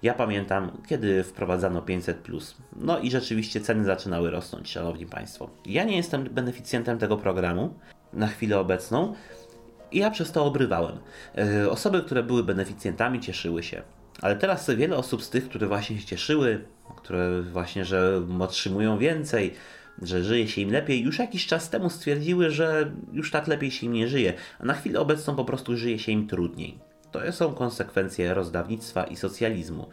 Ja 0.03 0.13
pamiętam, 0.13 0.71
kiedy 0.87 1.23
wprowadzano 1.23 1.81
500. 1.81 2.27
No 2.75 2.99
i 2.99 3.11
rzeczywiście 3.11 3.61
ceny 3.61 3.83
zaczynały 3.83 4.31
rosnąć, 4.31 4.69
szanowni 4.69 5.05
państwo. 5.05 5.49
Ja 5.65 5.83
nie 5.83 5.97
jestem 5.97 6.23
beneficjentem 6.23 6.97
tego 6.97 7.17
programu 7.17 7.73
na 8.13 8.27
chwilę 8.27 8.59
obecną. 8.59 9.13
I 9.91 9.97
ja 9.97 10.11
przez 10.11 10.31
to 10.31 10.45
obrywałem. 10.45 10.97
E, 11.37 11.69
osoby, 11.69 12.01
które 12.01 12.23
były 12.23 12.43
beneficjentami, 12.43 13.19
cieszyły 13.19 13.63
się. 13.63 13.81
Ale 14.21 14.35
teraz 14.35 14.69
wiele 14.69 14.97
osób 14.97 15.23
z 15.23 15.29
tych, 15.29 15.49
które 15.49 15.67
właśnie 15.67 15.99
się 15.99 16.05
cieszyły, 16.05 16.65
które 16.97 17.41
właśnie, 17.41 17.85
że 17.85 18.21
otrzymują 18.39 18.97
więcej, 18.97 19.53
że 20.01 20.23
żyje 20.23 20.47
się 20.47 20.61
im 20.61 20.71
lepiej, 20.71 21.03
już 21.03 21.19
jakiś 21.19 21.47
czas 21.47 21.69
temu 21.69 21.89
stwierdziły, 21.89 22.49
że 22.49 22.91
już 23.13 23.31
tak 23.31 23.47
lepiej 23.47 23.71
się 23.71 23.85
im 23.85 23.93
nie 23.93 24.07
żyje, 24.07 24.33
a 24.59 24.65
na 24.65 24.73
chwilę 24.73 24.99
obecną 24.99 25.35
po 25.35 25.45
prostu 25.45 25.77
żyje 25.77 25.99
się 25.99 26.11
im 26.11 26.27
trudniej. 26.27 26.79
To 27.11 27.31
są 27.31 27.53
konsekwencje 27.53 28.33
rozdawnictwa 28.33 29.03
i 29.03 29.15
socjalizmu. 29.15 29.89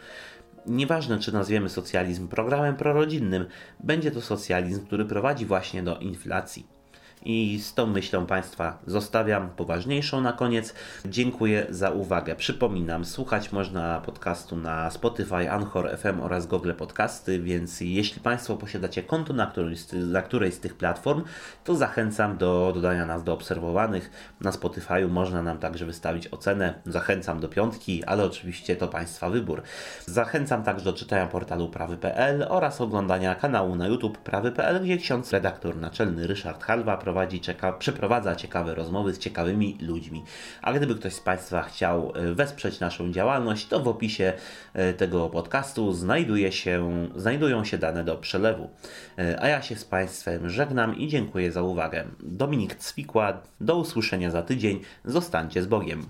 Nieważne, 0.66 1.18
czy 1.18 1.32
nazwiemy 1.32 1.68
socjalizm 1.68 2.28
programem 2.28 2.76
prorodzinnym, 2.76 3.46
będzie 3.80 4.10
to 4.10 4.20
socjalizm, 4.20 4.86
który 4.86 5.04
prowadzi 5.04 5.46
właśnie 5.46 5.82
do 5.82 5.98
inflacji. 5.98 6.79
I 7.24 7.60
z 7.62 7.74
tą 7.74 7.86
myślą 7.86 8.26
Państwa 8.26 8.78
zostawiam 8.86 9.50
poważniejszą 9.50 10.20
na 10.20 10.32
koniec. 10.32 10.74
Dziękuję 11.04 11.66
za 11.70 11.90
uwagę. 11.90 12.36
Przypominam, 12.36 13.04
słuchać 13.04 13.52
można 13.52 14.00
podcastu 14.00 14.56
na 14.56 14.90
Spotify, 14.90 15.50
Anchor 15.50 15.98
FM 15.98 16.20
oraz 16.20 16.46
Google 16.46 16.72
Podcasty, 16.72 17.40
więc 17.40 17.80
jeśli 17.80 18.20
Państwo 18.20 18.56
posiadacie 18.56 19.02
konto 19.02 19.32
na 19.32 19.46
którejś, 19.46 19.80
na 19.92 20.22
którejś 20.22 20.54
z 20.54 20.60
tych 20.60 20.74
platform, 20.74 21.22
to 21.64 21.74
zachęcam 21.74 22.36
do 22.36 22.70
dodania 22.74 23.06
nas 23.06 23.24
do 23.24 23.32
obserwowanych. 23.32 24.34
Na 24.40 24.52
Spotify 24.52 25.08
można 25.08 25.42
nam 25.42 25.58
także 25.58 25.86
wystawić 25.86 26.28
ocenę. 26.28 26.74
Zachęcam 26.86 27.40
do 27.40 27.48
piątki, 27.48 28.04
ale 28.04 28.24
oczywiście 28.24 28.76
to 28.76 28.88
Państwa 28.88 29.30
wybór. 29.30 29.62
Zachęcam 30.06 30.62
także 30.62 30.84
do 30.84 30.92
czytania 30.92 31.26
portalu 31.26 31.68
prawy.pl 31.68 32.46
oraz 32.48 32.80
oglądania 32.80 33.34
kanału 33.34 33.76
na 33.76 33.86
YouTube 33.86 34.18
prawy.pl, 34.18 34.82
gdzie 34.82 34.96
ksiądz 34.96 35.32
redaktor 35.32 35.76
naczelny 35.76 36.26
Ryszard 36.26 36.64
Halwa 36.64 36.96
prowadzi, 37.10 37.40
cieka 37.40 37.72
przeprowadza 37.72 38.36
ciekawe 38.36 38.74
rozmowy 38.74 39.14
z 39.14 39.18
ciekawymi 39.18 39.78
ludźmi. 39.80 40.24
A 40.62 40.72
gdyby 40.72 40.94
ktoś 40.94 41.12
z 41.12 41.20
Państwa 41.20 41.62
chciał 41.62 42.12
e, 42.14 42.34
wesprzeć 42.34 42.80
naszą 42.80 43.12
działalność, 43.12 43.66
to 43.66 43.80
w 43.80 43.88
opisie 43.88 44.32
e, 44.74 44.92
tego 44.92 45.30
podcastu 45.30 45.92
znajduje 45.92 46.52
się, 46.52 47.08
znajdują 47.16 47.64
się 47.64 47.78
dane 47.78 48.04
do 48.04 48.16
przelewu. 48.16 48.70
E, 49.18 49.42
a 49.42 49.48
ja 49.48 49.62
się 49.62 49.76
z 49.76 49.84
Państwem 49.84 50.50
żegnam 50.50 50.98
i 50.98 51.08
dziękuję 51.08 51.52
za 51.52 51.62
uwagę. 51.62 52.04
Dominik 52.20 52.74
Cwikła, 52.74 53.42
do 53.60 53.76
usłyszenia 53.76 54.30
za 54.30 54.42
tydzień. 54.42 54.80
Zostańcie 55.04 55.62
z 55.62 55.66
Bogiem. 55.66 56.06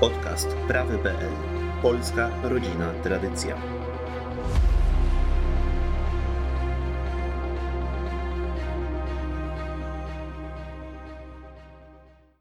Podcast 0.00 0.48
prawy.pl 0.68 1.57
Polska 1.82 2.30
rodzina 2.42 2.92
tradycja. 3.02 3.77